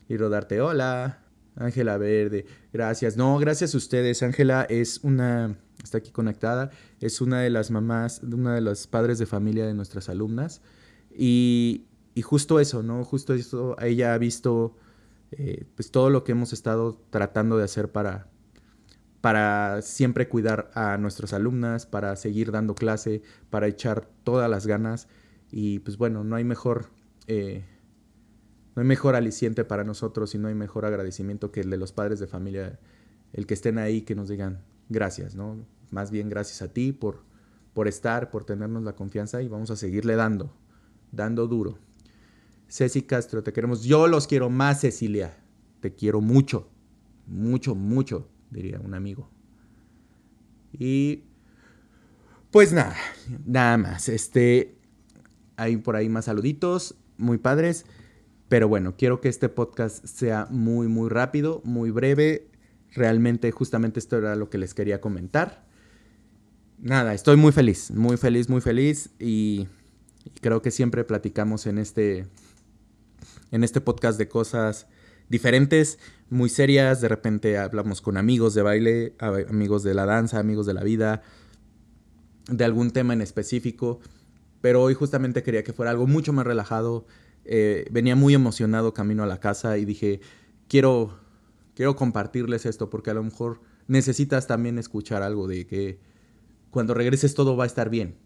Quiero 0.06 0.28
darte 0.28 0.60
hola. 0.60 1.20
Ángela 1.56 1.98
Verde, 1.98 2.46
gracias. 2.72 3.16
No, 3.16 3.38
gracias 3.38 3.74
a 3.74 3.78
ustedes. 3.78 4.22
Ángela 4.22 4.66
es 4.68 4.98
una, 5.04 5.56
está 5.84 5.98
aquí 5.98 6.10
conectada, 6.10 6.70
es 7.00 7.20
una 7.20 7.40
de 7.40 7.50
las 7.50 7.70
mamás, 7.70 8.22
una 8.22 8.54
de 8.54 8.60
los 8.60 8.86
padres 8.86 9.18
de 9.18 9.26
familia 9.26 9.66
de 9.66 9.74
nuestras 9.74 10.08
alumnas. 10.08 10.62
Y, 11.16 11.86
y 12.14 12.22
justo 12.22 12.60
eso, 12.60 12.82
¿no? 12.82 13.04
Justo 13.04 13.34
eso, 13.34 13.76
ella 13.80 14.14
ha 14.14 14.18
visto 14.18 14.76
eh, 15.32 15.64
pues 15.74 15.90
todo 15.90 16.10
lo 16.10 16.22
que 16.22 16.32
hemos 16.32 16.52
estado 16.52 17.00
tratando 17.10 17.56
de 17.56 17.64
hacer 17.64 17.90
para, 17.90 18.28
para 19.20 19.82
siempre 19.82 20.28
cuidar 20.28 20.70
a 20.74 20.96
nuestras 20.98 21.32
alumnas, 21.32 21.86
para 21.86 22.14
seguir 22.16 22.52
dando 22.52 22.74
clase, 22.74 23.22
para 23.50 23.66
echar 23.66 24.08
todas 24.22 24.48
las 24.48 24.66
ganas. 24.66 25.08
Y 25.50 25.80
pues 25.80 25.96
bueno, 25.96 26.24
no 26.24 26.36
hay 26.36 26.44
mejor... 26.44 26.90
Eh, 27.26 27.64
no 28.76 28.82
hay 28.82 28.88
mejor 28.88 29.14
aliciente 29.14 29.64
para 29.64 29.84
nosotros 29.84 30.34
y 30.34 30.38
no 30.38 30.48
hay 30.48 30.54
mejor 30.54 30.84
agradecimiento 30.84 31.52
que 31.52 31.60
el 31.60 31.70
de 31.70 31.76
los 31.76 31.92
padres 31.92 32.18
de 32.18 32.26
familia, 32.26 32.80
el 33.32 33.46
que 33.46 33.54
estén 33.54 33.78
ahí, 33.78 34.02
que 34.02 34.16
nos 34.16 34.28
digan 34.28 34.64
gracias, 34.88 35.34
¿no? 35.34 35.64
Más 35.90 36.10
bien 36.10 36.28
gracias 36.28 36.62
a 36.62 36.72
ti 36.72 36.92
por, 36.92 37.22
por 37.72 37.88
estar, 37.88 38.30
por 38.30 38.44
tenernos 38.44 38.82
la 38.82 38.94
confianza 38.94 39.42
y 39.42 39.48
vamos 39.48 39.70
a 39.70 39.76
seguirle 39.76 40.16
dando, 40.16 40.52
dando 41.12 41.46
duro. 41.46 41.78
Ceci 42.68 43.02
Castro, 43.02 43.42
te 43.42 43.52
queremos. 43.52 43.84
Yo 43.84 44.08
los 44.08 44.26
quiero 44.26 44.50
más, 44.50 44.80
Cecilia. 44.80 45.36
Te 45.80 45.94
quiero 45.94 46.20
mucho, 46.20 46.68
mucho, 47.26 47.74
mucho, 47.74 48.28
diría 48.50 48.80
un 48.80 48.94
amigo. 48.94 49.28
Y 50.72 51.24
pues 52.50 52.72
nada, 52.72 52.96
nada 53.44 53.76
más. 53.76 54.08
Este, 54.08 54.78
hay 55.56 55.76
por 55.76 55.96
ahí 55.96 56.08
más 56.08 56.24
saluditos, 56.24 56.96
muy 57.16 57.38
padres. 57.38 57.86
Pero 58.48 58.68
bueno, 58.68 58.94
quiero 58.96 59.20
que 59.20 59.28
este 59.28 59.48
podcast 59.48 60.04
sea 60.04 60.46
muy, 60.50 60.88
muy 60.88 61.08
rápido, 61.08 61.60
muy 61.64 61.90
breve. 61.90 62.48
Realmente, 62.94 63.50
justamente 63.50 63.98
esto 63.98 64.16
era 64.16 64.36
lo 64.36 64.48
que 64.48 64.58
les 64.58 64.72
quería 64.72 65.00
comentar. 65.00 65.64
Nada, 66.78 67.14
estoy 67.14 67.36
muy 67.36 67.50
feliz, 67.50 67.90
muy 67.90 68.16
feliz, 68.16 68.48
muy 68.48 68.60
feliz. 68.60 69.10
Y, 69.18 69.68
creo 70.40 70.62
que 70.62 70.70
siempre 70.70 71.04
platicamos 71.04 71.66
en 71.66 71.78
este, 71.78 72.26
en 73.50 73.64
este 73.64 73.80
podcast 73.80 74.18
de 74.18 74.28
cosas 74.28 74.86
diferentes, 75.28 75.98
muy 76.30 76.48
serias. 76.48 77.00
De 77.00 77.08
repente 77.08 77.58
hablamos 77.58 78.00
con 78.00 78.16
amigos 78.16 78.54
de 78.54 78.62
baile, 78.62 79.14
amigos 79.18 79.82
de 79.82 79.94
la 79.94 80.06
danza, 80.06 80.38
amigos 80.38 80.66
de 80.66 80.74
la 80.74 80.84
vida, 80.84 81.22
de 82.48 82.64
algún 82.64 82.92
tema 82.92 83.12
en 83.12 83.22
específico. 83.22 84.00
Pero 84.60 84.82
hoy 84.82 84.94
justamente 84.94 85.42
quería 85.42 85.64
que 85.64 85.72
fuera 85.72 85.90
algo 85.90 86.06
mucho 86.06 86.32
más 86.32 86.46
relajado, 86.46 87.06
eh, 87.44 87.86
venía 87.90 88.16
muy 88.16 88.34
emocionado 88.34 88.94
camino 88.94 89.22
a 89.22 89.26
la 89.26 89.40
casa 89.40 89.76
y 89.78 89.84
dije, 89.84 90.20
quiero, 90.68 91.18
quiero 91.74 91.96
compartirles 91.96 92.66
esto 92.66 92.90
porque 92.90 93.10
a 93.10 93.14
lo 93.14 93.22
mejor 93.22 93.60
necesitas 93.86 94.46
también 94.46 94.78
escuchar 94.78 95.22
algo 95.22 95.46
de 95.46 95.66
que 95.66 95.98
cuando 96.70 96.94
regreses 96.94 97.34
todo 97.34 97.56
va 97.56 97.64
a 97.64 97.66
estar 97.66 97.90
bien. 97.90 98.16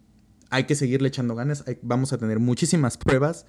Hay 0.51 0.65
que 0.65 0.75
seguirle 0.75 1.09
echando 1.09 1.35
ganas, 1.35 1.65
vamos 1.83 2.13
a 2.13 2.19
tener 2.19 2.39
muchísimas 2.39 2.97
pruebas, 2.97 3.45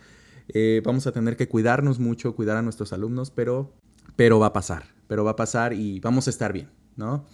eh, 0.50 0.82
vamos 0.84 1.08
a 1.08 1.12
tener 1.12 1.38
que 1.38 1.48
cuidarnos 1.48 2.00
mucho, 2.00 2.36
cuidar 2.36 2.58
a 2.58 2.62
nuestros 2.62 2.92
alumnos, 2.92 3.32
pero, 3.32 3.72
pero 4.16 4.40
va 4.40 4.48
a 4.48 4.54
pasar, 4.54 4.84
pero 5.08 5.24
va 5.24 5.32
a 5.32 5.36
pasar 5.36 5.74
y 5.74 6.00
vamos 6.02 6.28
a 6.28 6.30
estar 6.32 6.52
bien, 6.52 6.70
¿no? 6.98 7.26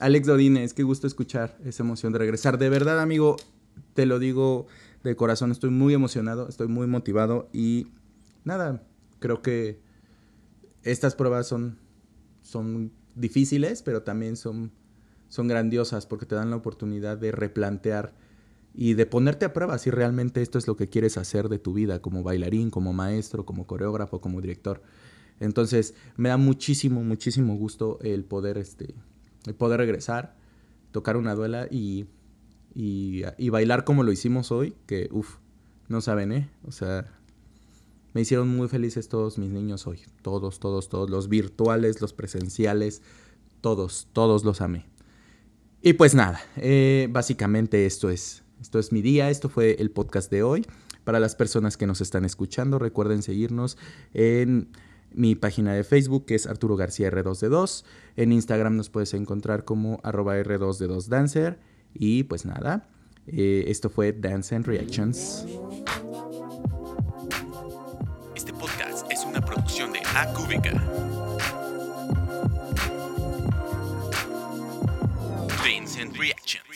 Alex 0.00 0.26
Dodines, 0.26 0.74
qué 0.74 0.82
gusto 0.82 1.06
escuchar 1.06 1.58
esa 1.64 1.82
emoción 1.82 2.12
de 2.12 2.18
regresar. 2.18 2.58
De 2.58 2.70
verdad, 2.70 3.00
amigo, 3.00 3.36
te 3.94 4.06
lo 4.06 4.18
digo 4.18 4.66
de 5.04 5.14
corazón, 5.14 5.52
estoy 5.52 5.70
muy 5.70 5.94
emocionado, 5.94 6.48
estoy 6.48 6.68
muy 6.68 6.86
motivado 6.86 7.48
y 7.52 7.88
nada, 8.44 8.82
creo 9.18 9.42
que 9.42 9.80
estas 10.82 11.14
pruebas 11.14 11.46
son, 11.46 11.78
son 12.50 12.92
difíciles, 13.14 13.82
pero 13.82 14.02
también 14.02 14.36
son, 14.36 14.72
son 15.28 15.48
grandiosas 15.48 16.06
porque 16.06 16.26
te 16.26 16.34
dan 16.34 16.50
la 16.50 16.56
oportunidad 16.56 17.16
de 17.16 17.32
replantear 17.32 18.14
y 18.74 18.94
de 18.94 19.06
ponerte 19.06 19.44
a 19.44 19.52
prueba 19.52 19.78
si 19.78 19.90
realmente 19.90 20.42
esto 20.42 20.58
es 20.58 20.66
lo 20.66 20.76
que 20.76 20.88
quieres 20.88 21.16
hacer 21.16 21.48
de 21.48 21.58
tu 21.58 21.72
vida 21.72 22.00
como 22.00 22.22
bailarín, 22.22 22.70
como 22.70 22.92
maestro, 22.92 23.44
como 23.44 23.66
coreógrafo, 23.66 24.20
como 24.20 24.40
director. 24.40 24.82
Entonces, 25.40 25.94
me 26.16 26.28
da 26.28 26.36
muchísimo, 26.36 27.02
muchísimo 27.02 27.56
gusto 27.56 27.98
el 28.02 28.24
poder, 28.24 28.58
este, 28.58 28.94
el 29.46 29.54
poder 29.54 29.80
regresar, 29.80 30.36
tocar 30.92 31.16
una 31.16 31.34
duela 31.34 31.66
y, 31.70 32.06
y, 32.74 33.22
y 33.38 33.48
bailar 33.48 33.84
como 33.84 34.02
lo 34.02 34.12
hicimos 34.12 34.52
hoy, 34.52 34.74
que, 34.86 35.08
uff, 35.10 35.36
no 35.88 36.00
saben, 36.00 36.32
¿eh? 36.32 36.50
O 36.64 36.72
sea, 36.72 37.19
me 38.12 38.22
hicieron 38.22 38.48
muy 38.48 38.68
felices 38.68 39.08
todos 39.08 39.38
mis 39.38 39.50
niños 39.50 39.86
hoy. 39.86 40.00
Todos, 40.22 40.58
todos, 40.58 40.88
todos. 40.88 41.10
Los 41.10 41.28
virtuales, 41.28 42.00
los 42.00 42.12
presenciales, 42.12 43.02
todos, 43.60 44.08
todos 44.12 44.44
los 44.44 44.60
amé. 44.60 44.86
Y 45.82 45.94
pues 45.94 46.14
nada, 46.14 46.40
eh, 46.56 47.08
básicamente 47.10 47.86
esto 47.86 48.10
es, 48.10 48.42
esto 48.60 48.78
es 48.78 48.92
mi 48.92 49.00
día, 49.00 49.30
esto 49.30 49.48
fue 49.48 49.76
el 49.78 49.90
podcast 49.90 50.30
de 50.30 50.42
hoy. 50.42 50.66
Para 51.04 51.20
las 51.20 51.34
personas 51.34 51.76
que 51.76 51.86
nos 51.86 52.00
están 52.00 52.24
escuchando, 52.24 52.78
recuerden 52.78 53.22
seguirnos 53.22 53.78
en 54.12 54.68
mi 55.12 55.34
página 55.34 55.72
de 55.72 55.84
Facebook, 55.84 56.26
que 56.26 56.34
es 56.34 56.46
Arturo 56.46 56.76
García 56.76 57.10
R2D2. 57.10 57.84
En 58.16 58.32
Instagram 58.32 58.76
nos 58.76 58.90
puedes 58.90 59.14
encontrar 59.14 59.64
como 59.64 60.00
arroba 60.02 60.36
R2D2Dancer. 60.36 61.58
Y 61.94 62.24
pues 62.24 62.44
nada, 62.44 62.88
eh, 63.26 63.64
esto 63.68 63.90
fue 63.90 64.12
Dance 64.12 64.54
and 64.54 64.66
Reactions. 64.66 65.46
Una 69.30 69.40
producción 69.40 69.92
de. 69.92 70.00
Dance 75.62 76.00
and 76.00 76.16
Reaction. 76.16 76.69